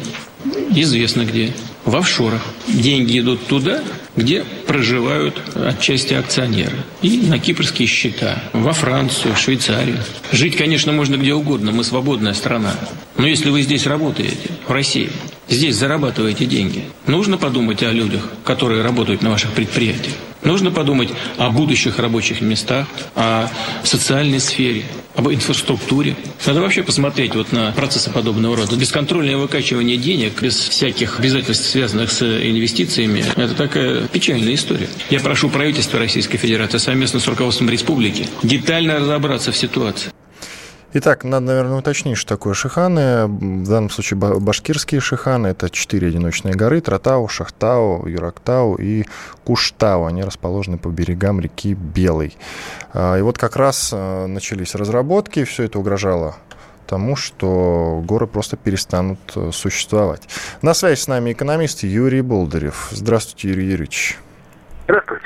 Известно 0.76 1.26
где. 1.26 1.52
В 1.86 1.96
офшорах. 1.96 2.46
Деньги 2.68 3.18
идут 3.20 3.48
туда, 3.48 3.82
где 4.16 4.44
проживают 4.68 5.42
отчасти 5.56 6.14
акционеры. 6.14 6.78
И 7.02 7.18
на 7.18 7.40
кипрские 7.40 7.88
счета. 7.88 8.44
Во 8.54 8.74
Францию, 8.74 9.34
в 9.34 9.40
Швейцарию. 9.40 9.98
Жить, 10.32 10.56
конечно, 10.56 10.92
можно 10.92 11.16
где 11.16 11.34
угодно. 11.34 11.72
Мы 11.72 11.84
свободная 11.84 12.36
страна. 12.36 12.76
Но 13.18 13.26
если 13.26 13.50
вы 13.50 13.64
здесь 13.64 13.88
работаете, 13.88 14.52
в 14.68 14.72
России, 14.72 15.10
здесь 15.50 15.76
зарабатываете 15.76 16.46
деньги, 16.46 16.84
нужно 17.08 17.38
подумать 17.38 17.84
о 17.84 17.92
людях, 17.92 18.30
которые 18.44 18.84
работают 18.84 19.22
на 19.22 19.30
ваших 19.30 19.52
предприятиях. 19.52 20.16
Нужно 20.44 20.72
подумать 20.72 21.10
о 21.38 21.50
будущих 21.50 22.00
рабочих 22.00 22.40
местах, 22.40 22.88
о 23.14 23.50
социальной 23.84 24.40
сфере, 24.40 24.86
об 25.16 25.28
инфраструктуре. 25.28 26.16
Надо 26.46 26.62
вообще 26.62 26.82
посмотреть 26.82 27.36
вот 27.36 27.52
на 27.52 27.72
процессы 27.74 28.10
подобного 28.10 28.56
рода. 28.56 28.76
Бесконтрольное 28.78 29.36
выкачивание 29.36 29.98
денег 29.98 30.42
без 30.42 30.56
всяких 30.56 31.20
обязательств, 31.20 31.70
связанных 31.70 32.10
с 32.12 32.22
инвестициями, 32.22 33.26
это 33.36 33.54
такая 33.54 34.08
печальная 34.08 34.54
история. 34.54 34.90
Я 35.10 35.20
прошу 35.20 35.50
правительство 35.50 36.00
Российской 36.00 36.38
Федерации 36.38 36.78
совместно 36.78 37.20
с 37.20 37.28
руководством 37.28 37.70
республики 37.70 38.28
детально 38.42 39.00
разобраться 39.00 39.52
в 39.52 39.58
ситуации. 39.58 40.12
Итак, 40.92 41.24
надо, 41.24 41.46
наверное, 41.46 41.78
уточнить, 41.78 42.18
что 42.18 42.36
такое 42.36 42.56
шиханы. 42.56 43.28
В 43.28 43.70
данном 43.70 43.92
случае 43.92 44.18
башкирские 44.18 45.00
шиханы. 45.00 45.48
Это 45.48 45.70
четыре 45.70 46.08
одиночные 46.08 46.56
горы. 46.56 46.82
Тратау, 46.82 47.28
Шахтау, 47.28 48.08
Юрактау 48.08 48.74
и 48.74 49.06
Куштау. 49.44 50.06
Они 50.06 50.24
расположены 50.24 50.80
по 50.80 50.88
берегам 50.88 51.40
реки 51.40 51.76
Белой. 51.76 52.36
А, 52.92 53.18
и 53.18 53.22
вот 53.22 53.38
как 53.38 53.56
раз 53.56 53.92
а, 53.94 54.26
начались 54.26 54.74
разработки. 54.74 55.44
Все 55.44 55.66
это 55.66 55.78
угрожало 55.78 56.38
тому, 56.88 57.16
что 57.16 58.02
горы 58.04 58.26
просто 58.26 58.58
перестанут 58.58 59.20
э, 59.36 59.52
существовать. 59.54 60.28
На 60.64 60.74
связи 60.74 61.00
с 61.00 61.08
нами 61.08 61.34
экономист 61.34 61.84
Юрий 61.84 62.22
Болдырев. 62.22 62.88
Здравствуйте, 62.90 63.50
Юрий 63.50 63.68
Юрьевич. 63.68 64.18
Здравствуйте. 64.86 65.19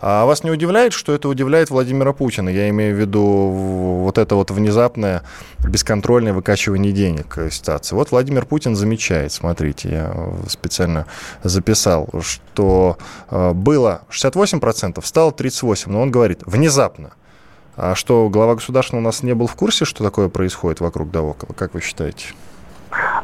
А 0.00 0.26
вас 0.26 0.44
не 0.44 0.50
удивляет, 0.50 0.92
что 0.92 1.14
это 1.14 1.28
удивляет 1.28 1.70
Владимира 1.70 2.12
Путина? 2.12 2.48
Я 2.48 2.68
имею 2.68 2.94
в 2.94 2.98
виду 2.98 3.22
вот 3.22 4.18
это 4.18 4.34
вот 4.34 4.50
внезапное 4.50 5.22
бесконтрольное 5.66 6.32
выкачивание 6.32 6.92
денег 6.92 7.38
ситуации. 7.50 7.94
Вот 7.94 8.10
Владимир 8.10 8.44
Путин 8.44 8.76
замечает, 8.76 9.32
смотрите, 9.32 9.88
я 9.88 10.14
специально 10.48 11.06
записал, 11.42 12.08
что 12.20 12.98
э, 13.30 13.52
было 13.52 14.02
68%, 14.10 15.02
стало 15.04 15.30
38%, 15.30 15.84
но 15.86 16.02
он 16.02 16.10
говорит, 16.10 16.42
внезапно. 16.44 17.12
А 17.76 17.94
что, 17.94 18.28
глава 18.28 18.54
государства 18.54 18.96
у 18.96 19.00
нас 19.00 19.22
не 19.22 19.34
был 19.34 19.46
в 19.46 19.54
курсе, 19.54 19.84
что 19.84 20.04
такое 20.04 20.28
происходит 20.28 20.80
вокруг 20.80 21.10
да 21.10 21.22
около? 21.22 21.52
Как 21.52 21.74
вы 21.74 21.80
считаете? 21.80 22.28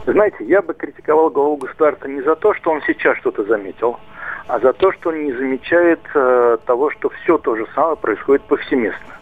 Знаете, 0.07 0.45
я 0.45 0.61
бы 0.61 0.75
критиковал 0.75 1.31
главу 1.31 1.57
государства 1.57 2.09
не 2.09 2.23
за 2.23 2.35
то, 2.37 2.55
что 2.55 2.71
он 2.71 2.83
сейчас 2.87 3.17
что-то 3.19 3.45
заметил, 3.45 3.99
а 4.47 4.59
за 4.61 4.73
то, 4.73 4.93
что 4.93 5.11
он 5.11 5.25
не 5.25 5.33
замечает 5.33 6.01
э, 6.15 6.59
того, 6.67 6.91
что 6.91 7.11
все 7.11 7.39
то 7.39 7.57
же 7.57 7.67
самое 7.75 7.97
происходит 7.97 8.43
повсеместно. 8.45 9.15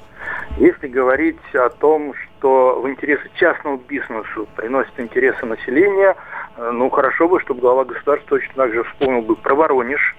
Если 0.59 0.89
говорить 0.89 1.41
о 1.55 1.69
том, 1.71 2.15
что 2.15 2.81
в 2.81 2.89
интересы 2.89 3.31
частного 3.35 3.77
бизнеса 3.77 4.25
приносит 4.57 4.99
интересы 4.99 5.47
населения, 5.47 6.17
э, 6.57 6.71
ну 6.73 6.91
хорошо 6.91 7.29
бы, 7.29 7.41
чтобы 7.41 7.61
глава 7.61 7.85
государства 7.85 8.39
точно 8.39 8.55
так 8.55 8.73
же 8.73 8.85
вспомнил 8.85 9.23
бы 9.23 9.37
про 9.37 9.55
Воронеж, 9.55 10.17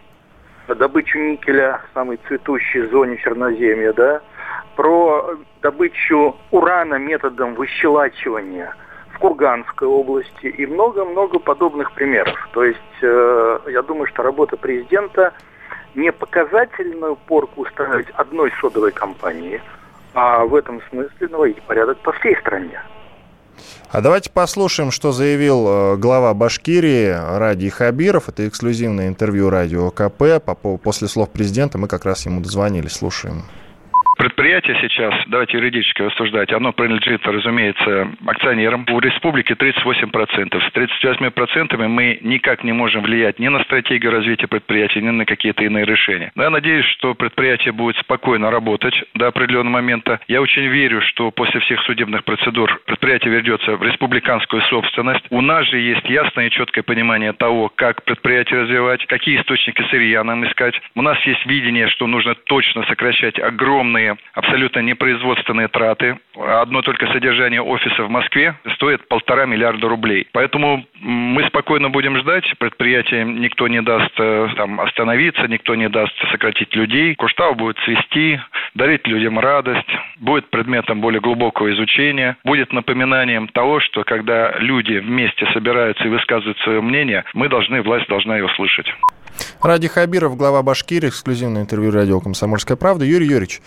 добычу 0.68 1.20
никеля 1.20 1.82
в 1.90 1.94
самой 1.94 2.18
цветущей 2.28 2.84
зоне 2.84 3.18
Черноземья, 3.18 3.94
да, 3.94 4.22
про 4.76 5.36
добычу 5.62 6.38
урана 6.52 6.96
методом 6.96 7.56
выщелачивания– 7.56 8.74
Курганской 9.22 9.88
области 9.88 10.48
и 10.48 10.66
много-много 10.66 11.38
подобных 11.38 11.94
примеров. 11.94 12.50
То 12.54 12.64
есть 12.64 12.80
э, 13.04 13.60
я 13.68 13.84
думаю, 13.84 14.08
что 14.08 14.24
работа 14.24 14.58
президента 14.58 15.34
не 15.94 16.12
показательную 16.12 17.16
порку 17.16 17.62
устраивать 17.62 18.10
одной 18.16 18.52
содовой 18.60 18.92
компании, 18.92 19.62
а 20.16 20.44
в 20.46 20.56
этом 20.56 20.82
смысле 20.90 21.28
наводить 21.28 21.62
порядок 21.62 22.00
по 22.00 22.12
всей 22.14 22.36
стране. 22.38 22.82
А 23.92 24.02
давайте 24.02 24.32
послушаем, 24.32 24.90
что 24.90 25.12
заявил 25.12 25.68
э, 25.68 25.98
глава 25.98 26.34
Башкирии 26.34 27.16
Ради 27.38 27.70
Хабиров. 27.70 28.28
Это 28.28 28.48
эксклюзивное 28.48 29.08
интервью 29.08 29.52
радио 29.52 29.92
КП. 29.92 30.42
После 30.82 31.08
слов 31.08 31.30
президента 31.30 31.78
мы 31.78 31.88
как 31.88 32.06
раз 32.06 32.26
ему 32.26 32.42
дозвонились. 32.42 32.94
Слушаем. 32.94 33.44
Предприятие 34.22 34.78
сейчас, 34.80 35.16
давайте 35.26 35.58
юридически 35.58 36.04
рассуждать, 36.04 36.54
оно 36.54 36.74
принадлежит, 36.74 37.26
разумеется, 37.26 38.08
акционерам. 38.28 38.86
У 38.92 39.00
республики 39.00 39.54
38%. 39.54 40.62
С 40.62 40.72
38% 40.76 41.88
мы 41.88 42.20
никак 42.22 42.64
не 42.64 42.72
можем 42.72 43.02
влиять 43.02 43.40
ни 43.40 43.48
на 43.48 43.64
стратегию 43.64 44.12
развития 44.12 44.46
предприятия, 44.46 45.02
ни 45.02 45.10
на 45.10 45.26
какие-то 45.26 45.64
иные 45.64 45.86
решения. 45.86 46.32
Но 46.36 46.44
я 46.44 46.52
надеюсь, 46.52 46.86
что 46.86 47.16
предприятие 47.16 47.72
будет 47.72 47.98
спокойно 47.98 48.52
работать 48.52 48.94
до 49.16 49.26
определенного 49.26 49.74
момента. 49.74 50.20
Я 50.28 50.40
очень 50.40 50.68
верю, 50.68 51.02
что 51.02 51.32
после 51.32 51.60
всех 51.62 51.82
судебных 51.82 52.24
процедур 52.24 52.80
предприятие 52.86 53.34
вернется 53.34 53.76
в 53.76 53.82
республиканскую 53.82 54.62
собственность. 54.70 55.26
У 55.32 55.42
нас 55.42 55.66
же 55.66 55.80
есть 55.80 56.08
ясное 56.08 56.46
и 56.46 56.52
четкое 56.52 56.84
понимание 56.84 57.34
того, 57.34 57.70
как 57.74 58.04
предприятие 58.04 58.62
развивать, 58.62 59.04
какие 59.08 59.42
источники 59.42 59.82
сырья 59.90 60.24
нам 60.24 60.46
искать. 60.46 60.80
У 60.94 61.02
нас 61.02 61.20
есть 61.26 61.44
видение, 61.48 61.88
что 61.88 62.06
нужно 62.06 62.36
точно 62.36 62.84
сокращать 62.86 63.40
огромные 63.40 64.11
абсолютно 64.34 64.80
непроизводственные 64.80 65.68
траты. 65.68 66.18
Одно 66.36 66.82
только 66.82 67.08
содержание 67.08 67.62
офиса 67.62 68.04
в 68.04 68.10
Москве 68.10 68.56
стоит 68.76 69.08
полтора 69.08 69.46
миллиарда 69.46 69.88
рублей. 69.88 70.28
Поэтому 70.32 70.86
мы 71.00 71.46
спокойно 71.48 71.90
будем 71.90 72.18
ждать. 72.18 72.46
Предприятие 72.58 73.26
никто 73.26 73.68
не 73.68 73.82
даст 73.82 74.12
э, 74.18 74.48
там, 74.56 74.80
остановиться, 74.80 75.48
никто 75.48 75.76
не 75.76 75.90
даст 75.90 76.14
сократить 76.32 76.76
людей. 76.76 77.16
Куштау 77.16 77.56
будет 77.56 77.78
цвести, 77.86 78.40
дарить 78.76 79.08
людям 79.08 79.40
радость, 79.40 79.90
будет 80.18 80.50
предметом 80.50 81.02
более 81.02 81.22
глубокого 81.22 81.72
изучения, 81.74 82.38
будет 82.44 82.72
напоминанием 82.74 83.48
того, 83.48 83.80
что 83.80 84.04
когда 84.04 84.54
люди 84.60 84.94
вместе 84.94 85.46
собираются 85.54 86.06
и 86.06 86.10
высказывают 86.10 86.58
свое 86.60 86.82
мнение, 86.82 87.24
мы 87.34 87.50
должны, 87.50 87.82
власть 87.82 88.08
должна 88.08 88.38
его 88.38 88.50
слышать. 88.50 88.88
Ради 89.62 89.88
Хабиров, 89.88 90.38
глава 90.38 90.64
Башкирии, 90.64 91.10
эксклюзивное 91.10 91.62
интервью 91.64 91.92
радио 91.92 92.20
«Комсомольская 92.20 92.78
правда». 92.78 93.06
Юрий 93.06 93.28
Юрьевич, 93.28 93.62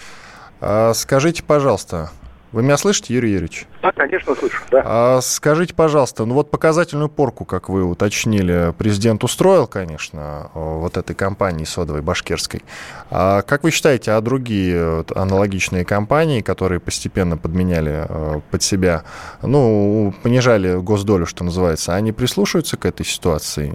скажите, 0.95 1.43
пожалуйста, 1.43 2.11
вы 2.55 2.63
меня 2.63 2.77
слышите, 2.77 3.13
Юрий 3.13 3.33
Юрьевич? 3.33 3.67
Да, 3.83 3.91
конечно, 3.91 4.35
слышу, 4.37 4.63
да. 4.71 4.83
А 4.87 5.21
скажите, 5.21 5.75
пожалуйста, 5.75 6.25
ну 6.25 6.35
вот 6.35 6.53
показательную 6.53 7.09
порку, 7.09 7.45
как 7.45 7.69
вы 7.69 7.83
уточнили, 7.83 8.73
президент 8.79 9.25
устроил, 9.25 9.67
конечно, 9.67 10.51
вот 10.55 10.97
этой 10.97 11.17
компании 11.17 11.65
содовой 11.65 12.01
башкирской. 12.01 12.63
А 13.11 13.43
как 13.43 13.65
вы 13.65 13.73
считаете, 13.73 14.13
а 14.13 14.21
другие 14.21 15.05
аналогичные 15.17 15.85
компании, 15.85 16.43
которые 16.43 16.79
постепенно 16.79 17.37
подменяли 17.37 18.07
э, 18.09 18.41
под 18.51 18.63
себя, 18.63 19.03
ну, 19.43 20.15
понижали 20.23 20.77
госдолю, 20.77 21.27
что 21.27 21.43
называется, 21.43 21.95
они 21.95 22.13
прислушиваются 22.13 22.77
к 22.77 22.87
этой 22.87 23.05
ситуации 23.05 23.67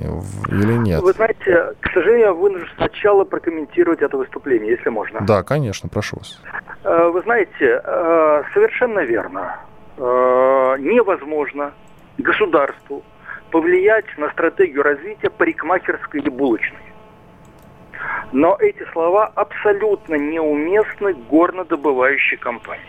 или 0.47 0.73
нет? 0.73 1.01
Вы 1.01 1.11
знаете, 1.11 1.73
к 1.81 1.91
сожалению, 1.93 2.27
я 2.27 2.33
вынужден 2.33 2.69
сначала 2.77 3.25
прокомментировать 3.25 4.01
это 4.01 4.15
выступление, 4.15 4.71
если 4.71 4.89
можно. 4.89 5.19
Да, 5.21 5.43
конечно, 5.43 5.89
прошу 5.89 6.17
вас. 6.17 6.39
Э, 6.85 7.09
вы 7.09 7.21
знаете, 7.23 7.81
совершенно 8.53 8.68
совершенно 8.69 8.99
верно. 8.99 9.59
Э, 9.97 10.75
невозможно 10.79 11.73
государству 12.17 13.03
повлиять 13.51 14.05
на 14.17 14.29
стратегию 14.31 14.83
развития 14.83 15.29
парикмахерской 15.29 16.21
или 16.21 16.29
булочной. 16.29 16.79
Но 18.31 18.55
эти 18.59 18.85
слова 18.93 19.31
абсолютно 19.35 20.15
неуместны 20.15 21.13
горнодобывающей 21.13 22.37
компании. 22.37 22.85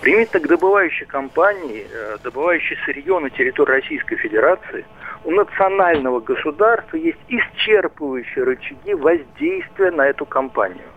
Примите 0.00 0.40
к 0.40 0.48
добывающей 0.48 1.06
компании, 1.06 1.86
э, 1.88 2.16
добывающей 2.24 2.76
сырье 2.84 3.20
на 3.20 3.30
территории 3.30 3.80
Российской 3.80 4.16
Федерации, 4.16 4.84
у 5.24 5.30
национального 5.30 6.20
государства 6.20 6.96
есть 6.96 7.20
исчерпывающие 7.28 8.42
рычаги 8.42 8.94
воздействия 8.94 9.92
на 9.92 10.06
эту 10.06 10.26
компанию. 10.26 10.89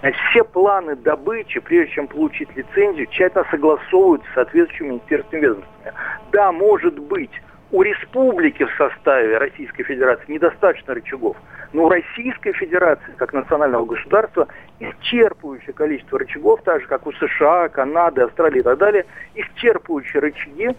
Значит, 0.00 0.20
все 0.30 0.44
планы 0.44 0.94
добычи, 0.94 1.60
прежде 1.60 1.94
чем 1.94 2.06
получить 2.06 2.54
лицензию, 2.56 3.06
тщательно 3.08 3.44
согласовываются 3.50 4.30
с 4.30 4.34
соответствующими 4.34 4.88
министерствами 4.90 5.40
ведомствами. 5.40 5.92
Да, 6.30 6.52
может 6.52 6.98
быть, 6.98 7.32
у 7.70 7.82
республики 7.82 8.64
в 8.64 8.70
составе 8.76 9.38
Российской 9.38 9.82
Федерации 9.82 10.32
недостаточно 10.32 10.94
рычагов, 10.94 11.36
но 11.72 11.84
у 11.84 11.88
Российской 11.88 12.52
Федерации, 12.52 13.12
как 13.16 13.32
национального 13.32 13.84
государства, 13.84 14.48
исчерпывающее 14.78 15.72
количество 15.72 16.18
рычагов, 16.18 16.62
так 16.62 16.80
же, 16.80 16.86
как 16.86 17.06
у 17.06 17.12
США, 17.12 17.68
Канады, 17.68 18.22
Австралии 18.22 18.60
и 18.60 18.62
так 18.62 18.78
далее, 18.78 19.04
исчерпывающие 19.34 20.20
рычаги 20.20 20.70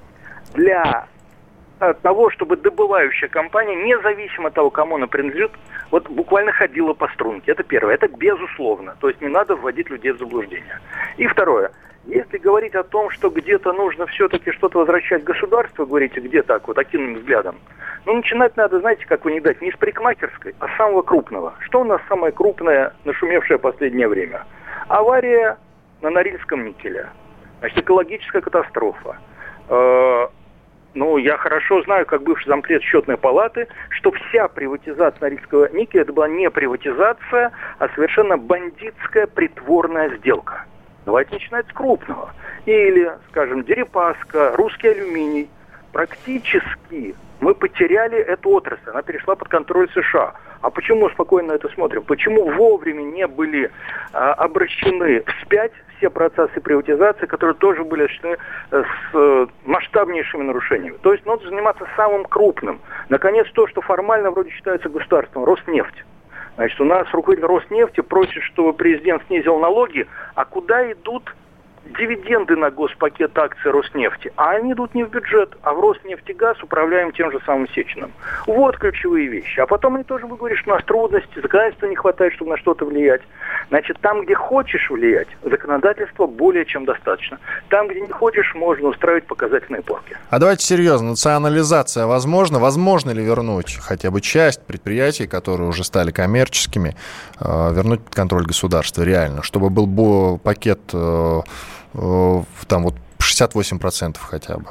для 0.53 1.07
того, 2.01 2.29
чтобы 2.29 2.57
добывающая 2.57 3.29
компания, 3.29 3.75
независимо 3.75 4.49
от 4.49 4.53
того, 4.53 4.69
кому 4.69 4.95
она 4.95 5.07
принадлежит, 5.07 5.51
вот 5.91 6.09
буквально 6.09 6.51
ходила 6.51 6.93
по 6.93 7.07
струнке. 7.09 7.51
Это 7.51 7.63
первое. 7.63 7.95
Это 7.95 8.07
безусловно. 8.07 8.95
То 8.99 9.09
есть 9.09 9.21
не 9.21 9.27
надо 9.27 9.55
вводить 9.55 9.89
людей 9.89 10.11
в 10.11 10.19
заблуждение. 10.19 10.79
И 11.17 11.25
второе. 11.27 11.71
Если 12.05 12.37
говорить 12.37 12.75
о 12.75 12.83
том, 12.83 13.09
что 13.11 13.29
где-то 13.29 13.73
нужно 13.73 14.07
все-таки 14.07 14.51
что-то 14.51 14.79
возвращать 14.79 15.23
государству, 15.23 15.85
говорите, 15.85 16.19
где 16.21 16.41
так, 16.41 16.67
вот 16.67 16.75
таким 16.75 17.15
взглядом, 17.15 17.55
ну, 18.05 18.15
начинать 18.15 18.55
надо, 18.57 18.79
знаете, 18.79 19.05
как 19.05 19.25
вы 19.25 19.33
не 19.33 19.39
дать, 19.39 19.61
не 19.61 19.71
с 19.71 19.75
парикмахерской, 19.75 20.55
а 20.59 20.67
с 20.67 20.77
самого 20.77 21.01
крупного. 21.01 21.53
Что 21.59 21.81
у 21.81 21.83
нас 21.83 22.01
самое 22.07 22.31
крупное, 22.31 22.93
нашумевшее 23.05 23.59
последнее 23.59 24.07
время? 24.07 24.45
Авария 24.87 25.57
на 26.01 26.09
Норильском 26.09 26.65
никеле. 26.65 27.09
Значит, 27.59 27.79
экологическая 27.79 28.41
катастрофа. 28.41 29.17
Э, 29.67 30.27
ну, 30.93 31.17
я 31.17 31.37
хорошо 31.37 31.81
знаю, 31.83 32.05
как 32.05 32.23
бывший 32.23 32.47
зампред 32.47 32.81
счетной 32.81 33.17
палаты, 33.17 33.67
что 33.89 34.11
вся 34.11 34.47
приватизация 34.47 35.19
Норильского 35.21 35.69
никеля 35.71 36.01
это 36.01 36.13
была 36.13 36.27
не 36.27 36.49
приватизация, 36.49 37.51
а 37.77 37.89
совершенно 37.89 38.37
бандитская 38.37 39.27
притворная 39.27 40.17
сделка. 40.17 40.65
Давайте 41.05 41.33
начинать 41.33 41.67
с 41.67 41.73
крупного. 41.73 42.33
Или, 42.65 43.11
скажем, 43.29 43.63
Дерипаска, 43.63 44.53
русский 44.55 44.89
алюминий. 44.89 45.49
Практически 45.91 47.15
мы 47.39 47.55
потеряли 47.55 48.17
эту 48.17 48.49
отрасль, 48.51 48.89
она 48.89 49.01
перешла 49.01 49.35
под 49.35 49.47
контроль 49.47 49.89
США. 49.91 50.33
А 50.61 50.69
почему 50.69 51.05
мы 51.05 51.09
спокойно 51.11 51.53
это 51.53 51.69
смотрим? 51.69 52.03
Почему 52.03 52.51
вовремя 52.51 53.01
не 53.01 53.27
были 53.27 53.71
а, 54.11 54.33
обращены 54.33 55.23
вспять 55.23 55.71
все 55.99 56.09
процессы 56.09 56.59
приватизации, 56.59 57.25
которые 57.25 57.55
тоже 57.55 57.83
были 57.83 58.03
осуществлены 58.03 58.37
э, 58.71 58.83
с 58.83 59.15
э, 59.15 59.47
масштабнейшими 59.65 60.43
нарушениями? 60.43 60.97
То 61.01 61.13
есть 61.13 61.25
надо 61.25 61.47
заниматься 61.47 61.85
самым 61.95 62.25
крупным. 62.25 62.79
Наконец, 63.09 63.47
то, 63.53 63.67
что 63.67 63.81
формально 63.81 64.31
вроде 64.31 64.49
считается 64.51 64.89
государством, 64.89 65.43
Роснефть. 65.43 66.03
Значит, 66.55 66.79
у 66.81 66.85
нас 66.85 67.07
руководитель 67.13 67.47
Роснефти 67.47 68.01
просит, 68.01 68.41
чтобы 68.43 68.73
президент 68.73 69.23
снизил 69.27 69.59
налоги, 69.59 70.07
а 70.35 70.45
куда 70.45 70.91
идут 70.91 71.33
дивиденды 71.97 72.55
на 72.55 72.69
госпакет 72.71 73.37
акций 73.37 73.71
Роснефти, 73.71 74.31
а 74.35 74.51
они 74.51 74.73
идут 74.73 74.93
не 74.95 75.03
в 75.03 75.09
бюджет, 75.09 75.55
а 75.63 75.73
в 75.73 75.79
Роснефтегаз, 75.79 76.61
управляем 76.63 77.11
тем 77.11 77.31
же 77.31 77.39
самым 77.45 77.67
Сечиным. 77.69 78.11
Вот 78.47 78.77
ключевые 78.77 79.27
вещи. 79.27 79.59
А 79.59 79.65
потом 79.65 79.95
они 79.95 80.03
тоже 80.03 80.27
говорить, 80.27 80.59
что 80.59 80.71
у 80.71 80.73
нас 80.75 80.83
трудности, 80.83 81.35
законодательства 81.35 81.87
не 81.87 81.95
хватает, 81.95 82.33
чтобы 82.33 82.51
на 82.51 82.57
что-то 82.57 82.85
влиять. 82.85 83.21
Значит, 83.69 83.97
там, 84.01 84.23
где 84.23 84.35
хочешь 84.35 84.89
влиять, 84.89 85.27
законодательства 85.43 86.27
более 86.27 86.65
чем 86.65 86.85
достаточно. 86.85 87.39
Там, 87.69 87.87
где 87.87 88.01
не 88.01 88.09
хочешь, 88.09 88.53
можно 88.55 88.89
устраивать 88.89 89.25
показательные 89.25 89.81
порки. 89.81 90.15
А 90.29 90.39
давайте 90.39 90.65
серьезно, 90.65 91.09
национализация 91.09 92.05
возможна? 92.05 92.59
Возможно 92.59 93.11
ли 93.11 93.23
вернуть 93.23 93.77
хотя 93.81 94.11
бы 94.11 94.21
часть 94.21 94.65
предприятий, 94.65 95.27
которые 95.27 95.67
уже 95.67 95.83
стали 95.83 96.11
коммерческими, 96.11 96.95
э, 97.39 97.73
вернуть 97.73 98.01
контроль 98.11 98.45
государства 98.45 99.03
реально, 99.03 99.43
чтобы 99.43 99.69
был 99.69 100.37
пакет 100.37 100.79
э, 100.93 100.99
Э, 100.99 101.41
там 101.93 102.83
вот 102.83 102.95
68% 103.19 104.17
хотя 104.19 104.57
бы. 104.57 104.65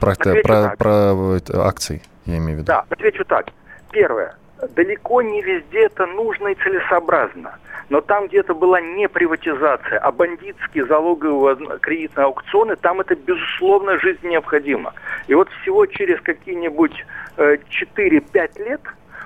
Про, 0.00 0.14
про, 0.14 0.76
про 0.76 1.66
акции, 1.66 2.02
я 2.26 2.38
имею 2.38 2.58
в 2.58 2.60
виду. 2.60 2.66
Да, 2.66 2.84
отвечу 2.88 3.24
так. 3.24 3.46
Первое. 3.90 4.36
Далеко 4.74 5.22
не 5.22 5.42
везде 5.42 5.86
это 5.86 6.06
нужно 6.06 6.48
и 6.48 6.54
целесообразно. 6.54 7.58
Но 7.88 8.00
там, 8.00 8.28
где 8.28 8.40
это 8.40 8.54
была 8.54 8.80
не 8.80 9.08
приватизация, 9.08 9.98
а 9.98 10.12
бандитские 10.12 10.84
залоговые 10.86 11.56
кредитные 11.80 12.26
аукционы, 12.26 12.76
там 12.76 13.00
это, 13.00 13.14
безусловно, 13.14 13.98
жизнь 13.98 14.28
необходима. 14.28 14.92
И 15.26 15.34
вот 15.34 15.48
всего 15.62 15.86
через 15.86 16.20
какие-нибудь 16.20 16.92
э, 17.38 17.56
4-5 17.96 18.64
лет 18.68 18.82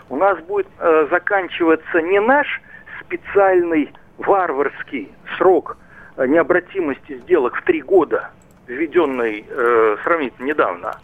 у 0.09 0.17
нас 0.17 0.39
будет 0.41 0.69
э, 0.79 1.09
заканчиваться 1.11 2.03
не 2.03 2.21
наш 2.21 2.63
специальный 3.01 3.93
варварский 4.19 5.11
срок 5.37 5.77
Э, 5.77 5.91
необратимости 6.19 7.19
сделок 7.19 7.57
в 7.57 7.63
три 7.65 7.81
года, 7.83 8.31
введенной 8.67 9.45
э, 9.49 9.97
сравнительно 10.05 10.47
недавно, 10.47 10.99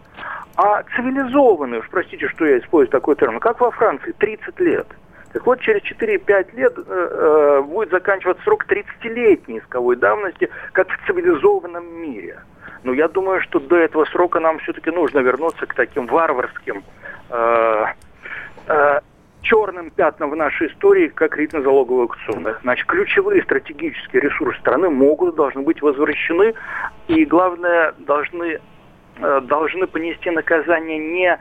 а 0.57 0.83
цивилизованный, 0.97 1.79
уж 1.79 1.89
простите, 1.89 2.29
что 2.29 2.45
я 2.45 2.59
использую 2.59 2.91
такой 2.91 3.17
термин, 3.17 3.41
как 3.41 3.61
во 3.61 3.71
Франции, 3.71 4.13
30 4.19 4.59
лет. 4.61 4.87
Так 5.33 5.47
вот, 5.47 5.61
через 5.61 5.83
4-5 5.83 6.57
лет 6.57 6.73
э, 6.77 6.83
э, 6.87 7.63
будет 7.63 7.91
заканчиваться 7.91 8.43
срок 8.45 8.67
30-летней 8.67 9.59
исковой 9.59 9.97
давности, 9.97 10.49
как 10.73 10.89
в 10.89 11.07
цивилизованном 11.07 11.87
мире. 12.01 12.41
Но 12.83 12.93
я 12.93 13.09
думаю, 13.09 13.41
что 13.43 13.61
до 13.61 13.77
этого 13.77 14.05
срока 14.07 14.41
нам 14.41 14.59
все-таки 14.61 14.91
нужно 14.91 15.19
вернуться 15.19 15.67
к 15.67 15.75
таким 15.75 16.07
варварским 16.07 16.83
э, 17.31 17.85
э, 18.67 19.01
черным 19.43 19.91
пятном 19.91 20.31
в 20.31 20.37
нашей 20.37 20.69
истории, 20.69 21.09
как 21.09 21.33
кредитно-залоговые. 21.33 22.09
Значит, 22.63 22.87
ключевые 22.87 23.43
стратегические 23.43 24.23
ресурсы 24.23 24.59
страны 24.61 24.91
могут, 24.91 25.37
должны 25.37 25.63
быть 25.63 25.81
возвращены, 25.83 26.55
и, 27.09 27.25
главное, 27.25 27.95
должны, 27.99 28.61
э, 29.21 29.41
должны 29.43 29.87
понести 29.87 30.31
наказание 30.31 30.99
не 30.99 31.39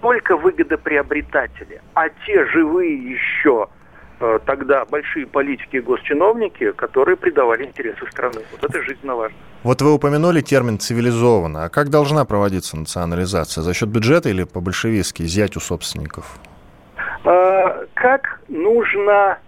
только 0.00 0.36
выгодоприобретатели, 0.36 1.80
а 1.94 2.08
те 2.08 2.46
живые 2.46 3.12
еще 3.12 3.68
э, 4.20 4.38
тогда 4.46 4.84
большие 4.84 5.26
политики 5.26 5.76
и 5.76 5.80
госчиновники, 5.80 6.72
которые 6.72 7.16
предавали 7.16 7.64
интересы 7.64 8.06
страны. 8.10 8.40
Вот 8.52 8.64
это 8.64 8.82
жизненно 8.82 9.16
важно. 9.16 9.36
Вот 9.64 9.82
вы 9.82 9.92
упомянули 9.92 10.40
термин 10.40 10.78
«цивилизованно». 10.78 11.64
А 11.64 11.68
как 11.68 11.88
должна 11.90 12.24
проводиться 12.24 12.76
национализация? 12.76 13.62
За 13.62 13.74
счет 13.74 13.88
бюджета 13.88 14.28
или 14.28 14.44
по-большевистски, 14.44 15.22
изъять 15.22 15.56
у 15.56 15.60
собственников? 15.60 16.38
Э, 17.28 17.84
как 17.92 18.40
нужно 18.48 19.38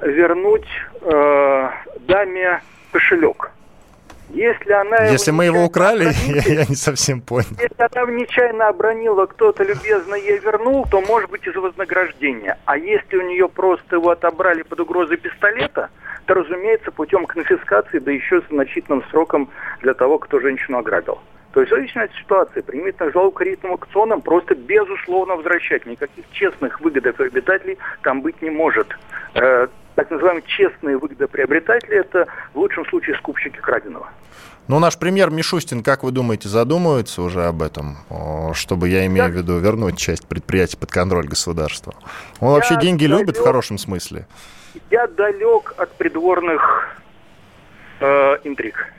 вернуть 0.00 0.66
э, 1.02 1.68
даме 2.06 2.62
кошелек? 2.90 3.50
Если 4.30 4.72
она 4.72 5.04
Если 5.08 5.30
мы 5.30 5.44
его 5.44 5.64
украли, 5.64 6.04
я, 6.26 6.60
я 6.60 6.64
не 6.66 6.74
совсем 6.74 7.20
понял. 7.20 7.48
Если 7.60 7.76
она 7.78 8.10
нечаянно 8.12 8.68
обронила, 8.68 9.26
кто-то 9.26 9.62
любезно 9.62 10.14
ей 10.14 10.38
вернул, 10.38 10.86
то 10.90 11.02
может 11.02 11.28
быть 11.28 11.46
из 11.46 11.54
вознаграждения. 11.54 12.58
А 12.64 12.78
если 12.78 13.18
у 13.18 13.22
нее 13.22 13.48
просто 13.48 13.96
его 13.96 14.08
отобрали 14.08 14.62
под 14.62 14.80
угрозой 14.80 15.18
пистолета, 15.18 15.90
то, 16.24 16.32
разумеется, 16.34 16.90
путем 16.92 17.26
конфискации, 17.26 17.98
да 17.98 18.10
еще 18.10 18.40
с 18.40 18.48
значительным 18.48 19.02
сроком 19.10 19.50
для 19.82 19.92
того, 19.92 20.18
кто 20.18 20.40
женщину 20.40 20.78
ограбил. 20.78 21.18
То 21.52 21.60
есть, 21.60 21.72
зависит 21.72 21.96
от 21.96 22.12
ситуации, 22.14 22.60
примитивных 22.60 23.12
жалоб 23.14 23.34
кредитным 23.34 23.72
аукционам 23.72 24.20
просто 24.20 24.54
безусловно 24.54 25.36
возвращать. 25.36 25.86
Никаких 25.86 26.24
честных 26.32 26.80
выгодоприобретателей 26.80 27.78
там 28.02 28.20
быть 28.22 28.40
не 28.42 28.50
может. 28.50 28.88
Э, 29.34 29.68
так 29.94 30.10
называемые 30.10 30.44
честные 30.46 30.98
выгодоприобретатели– 30.98 31.96
это 31.98 32.26
в 32.52 32.58
лучшем 32.58 32.86
случае 32.86 33.16
скупщики 33.16 33.56
краденого. 33.56 34.08
Ну, 34.68 34.78
наш 34.78 34.98
премьер 34.98 35.30
Мишустин, 35.30 35.82
как 35.82 36.02
вы 36.02 36.12
думаете, 36.12 36.50
задумывается 36.50 37.22
уже 37.22 37.46
об 37.46 37.62
этом, 37.62 37.96
чтобы, 38.52 38.90
я 38.90 39.06
имею 39.06 39.24
я... 39.24 39.30
в 39.30 39.32
виду, 39.32 39.58
вернуть 39.58 39.96
часть 39.96 40.28
предприятий 40.28 40.76
под 40.76 40.90
контроль 40.90 41.26
государства? 41.26 41.94
Он 42.38 42.48
я 42.50 42.54
вообще 42.54 42.76
деньги 42.76 43.06
далек... 43.06 43.20
любит 43.20 43.38
в 43.38 43.42
хорошем 43.42 43.78
смысле? 43.78 44.26
Я 44.90 45.06
далек 45.06 45.74
от 45.78 45.90
придворных 45.96 46.98
э, 48.00 48.36
интриг. 48.44 48.92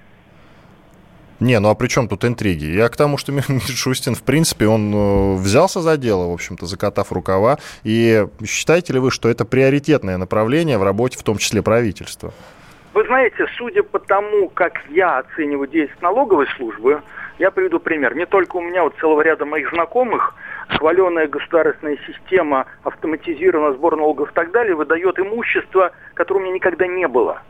Не, 1.39 1.59
ну 1.59 1.69
а 1.69 1.75
при 1.75 1.87
чем 1.87 2.07
тут 2.07 2.25
интриги? 2.25 2.65
Я 2.65 2.89
к 2.89 2.97
тому, 2.97 3.17
что 3.17 3.31
Мишустин, 3.31 4.15
в 4.15 4.23
принципе, 4.23 4.67
он 4.67 4.93
э, 4.93 5.35
взялся 5.35 5.79
за 5.81 5.97
дело, 5.97 6.29
в 6.29 6.33
общем-то, 6.33 6.65
закатав 6.65 7.11
рукава. 7.11 7.57
И 7.83 8.25
считаете 8.45 8.93
ли 8.93 8.99
вы, 8.99 9.11
что 9.11 9.29
это 9.29 9.45
приоритетное 9.45 10.17
направление 10.17 10.77
в 10.77 10.83
работе, 10.83 11.17
в 11.17 11.23
том 11.23 11.37
числе 11.37 11.61
правительства? 11.61 12.31
Вы 12.93 13.05
знаете, 13.05 13.45
судя 13.57 13.83
по 13.83 13.99
тому, 13.99 14.49
как 14.49 14.73
я 14.89 15.19
оцениваю 15.19 15.67
действия 15.67 16.01
налоговой 16.01 16.47
службы, 16.57 17.01
я 17.37 17.51
приведу 17.51 17.79
пример. 17.79 18.15
Не 18.15 18.25
только 18.25 18.57
у 18.57 18.61
меня, 18.61 18.83
вот 18.83 18.95
целого 18.99 19.21
ряда 19.21 19.45
моих 19.45 19.69
знакомых, 19.69 20.35
хваленая 20.67 21.27
государственная 21.27 21.97
система, 22.05 22.65
автоматизированного 22.83 23.75
сбора 23.75 23.95
налогов 23.95 24.31
и 24.31 24.33
так 24.33 24.51
далее, 24.51 24.75
выдает 24.75 25.17
имущество, 25.19 25.91
которого 26.15 26.41
у 26.41 26.43
меня 26.43 26.55
никогда 26.55 26.85
не 26.87 27.07
было. 27.07 27.41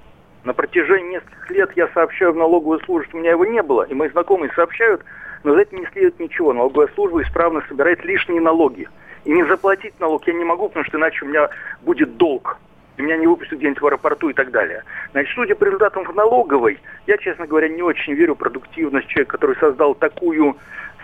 На 0.43 0.53
протяжении 0.53 1.15
нескольких 1.15 1.51
лет 1.51 1.71
я 1.75 1.87
сообщаю 1.89 2.33
в 2.33 2.37
налоговую 2.37 2.79
службу, 2.81 3.09
что 3.09 3.17
у 3.17 3.19
меня 3.19 3.31
его 3.31 3.45
не 3.45 3.61
было, 3.61 3.83
и 3.83 3.93
мои 3.93 4.09
знакомые 4.09 4.51
сообщают, 4.53 5.03
но 5.43 5.53
за 5.53 5.61
этим 5.61 5.79
не 5.79 5.85
следует 5.87 6.19
ничего. 6.19 6.53
Налоговая 6.53 6.89
служба 6.95 7.21
исправно 7.21 7.63
собирает 7.67 8.03
лишние 8.05 8.41
налоги. 8.41 8.87
И 9.25 9.31
не 9.31 9.43
заплатить 9.43 9.99
налог 9.99 10.25
я 10.27 10.33
не 10.33 10.45
могу, 10.45 10.69
потому 10.69 10.85
что 10.85 10.97
иначе 10.97 11.25
у 11.25 11.27
меня 11.27 11.49
будет 11.81 12.15
долг. 12.17 12.57
И 12.97 13.01
меня 13.01 13.17
не 13.17 13.27
выпустят 13.27 13.59
где-нибудь 13.59 13.81
в 13.81 13.87
аэропорту 13.87 14.29
и 14.29 14.33
так 14.33 14.51
далее. 14.51 14.83
Значит, 15.11 15.33
судя 15.35 15.55
по 15.55 15.63
результатам 15.65 16.03
в 16.03 16.15
налоговой, 16.15 16.79
я, 17.07 17.17
честно 17.17 17.47
говоря, 17.47 17.69
не 17.69 17.81
очень 17.81 18.13
верю 18.13 18.35
в 18.35 18.37
продуктивность 18.37 19.07
человека, 19.07 19.37
который 19.37 19.55
создал 19.57 19.95
такую, 19.95 20.57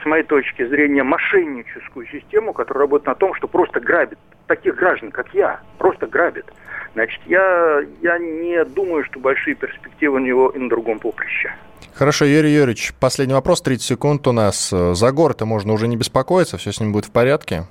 с 0.05 0.07
моей 0.07 0.23
точки 0.23 0.63
зрения, 0.67 1.03
мошенническую 1.03 2.05
систему, 2.07 2.53
которая 2.53 2.81
работает 2.81 3.07
на 3.07 3.15
том, 3.15 3.33
что 3.33 3.47
просто 3.47 3.79
грабит 3.79 4.19
таких 4.45 4.75
граждан, 4.75 5.09
как 5.09 5.33
я, 5.33 5.59
просто 5.79 6.05
грабит. 6.05 6.45
Значит, 6.93 7.19
я, 7.25 7.81
я 8.03 8.19
не 8.19 8.63
думаю, 8.65 9.03
что 9.03 9.19
большие 9.19 9.55
перспективы 9.55 10.17
у 10.17 10.19
него 10.19 10.49
и 10.49 10.59
на 10.59 10.69
другом 10.69 10.99
поприще. 10.99 11.55
Хорошо, 11.95 12.25
Юрий 12.25 12.51
Юрьевич, 12.51 12.93
последний 12.99 13.33
вопрос, 13.33 13.63
30 13.63 13.83
секунд 13.83 14.27
у 14.27 14.31
нас. 14.31 14.69
За 14.69 15.11
город-то 15.11 15.47
можно 15.47 15.73
уже 15.73 15.87
не 15.87 15.97
беспокоиться, 15.97 16.57
все 16.57 16.71
с 16.71 16.79
ним 16.79 16.93
будет 16.93 17.05
в 17.05 17.11
порядке? 17.11 17.63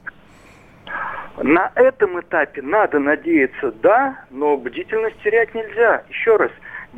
На 1.36 1.70
этом 1.76 2.20
этапе 2.20 2.62
надо 2.62 2.98
надеяться, 2.98 3.72
да, 3.80 4.24
но 4.30 4.56
бдительность 4.56 5.20
терять 5.22 5.54
нельзя. 5.54 6.02
Еще 6.08 6.36
раз, 6.36 6.50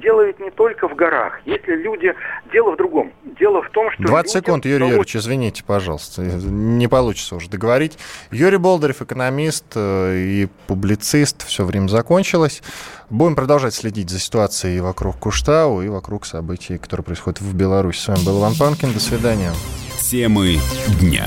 ведь 0.03 0.41
не 0.41 0.51
только 0.51 0.89
в 0.89 0.95
горах. 0.95 1.41
Если 1.45 1.75
люди... 1.75 2.15
Дело 2.53 2.73
в 2.73 2.77
другом. 2.77 3.13
Дело 3.39 3.63
в 3.63 3.71
том, 3.71 3.91
что... 3.93 4.03
20 4.05 4.33
секунд, 4.33 4.65
Юрий 4.65 4.87
Юрьевич, 4.87 5.17
извините, 5.17 5.65
пожалуйста. 5.65 6.23
Не 6.23 6.89
получится 6.89 7.37
уже 7.37 7.49
договорить. 7.49 7.99
Юрий 8.31 8.59
Болдырев, 8.59 9.03
экономист 9.03 9.65
э, 9.75 10.17
и 10.17 10.49
публицист. 10.67 11.47
Все 11.47 11.65
время 11.65 11.89
закончилось. 11.89 12.63
Будем 13.11 13.37
продолжать 13.37 13.75
следить 13.75 14.11
за 14.11 14.19
ситуацией 14.19 14.81
вокруг 14.81 15.17
Куштау 15.19 15.83
и 15.83 15.89
вокруг 15.89 16.27
событий, 16.27 16.79
которые 16.79 17.05
происходят 17.05 17.41
в 17.41 17.55
Беларуси. 17.55 17.99
С 17.99 18.09
вами 18.09 18.25
был 18.25 18.41
Иван 18.41 18.55
Панкин. 18.59 18.93
До 18.93 19.01
свидания. 19.01 19.53
Темы 20.01 20.57
дня. 21.01 21.27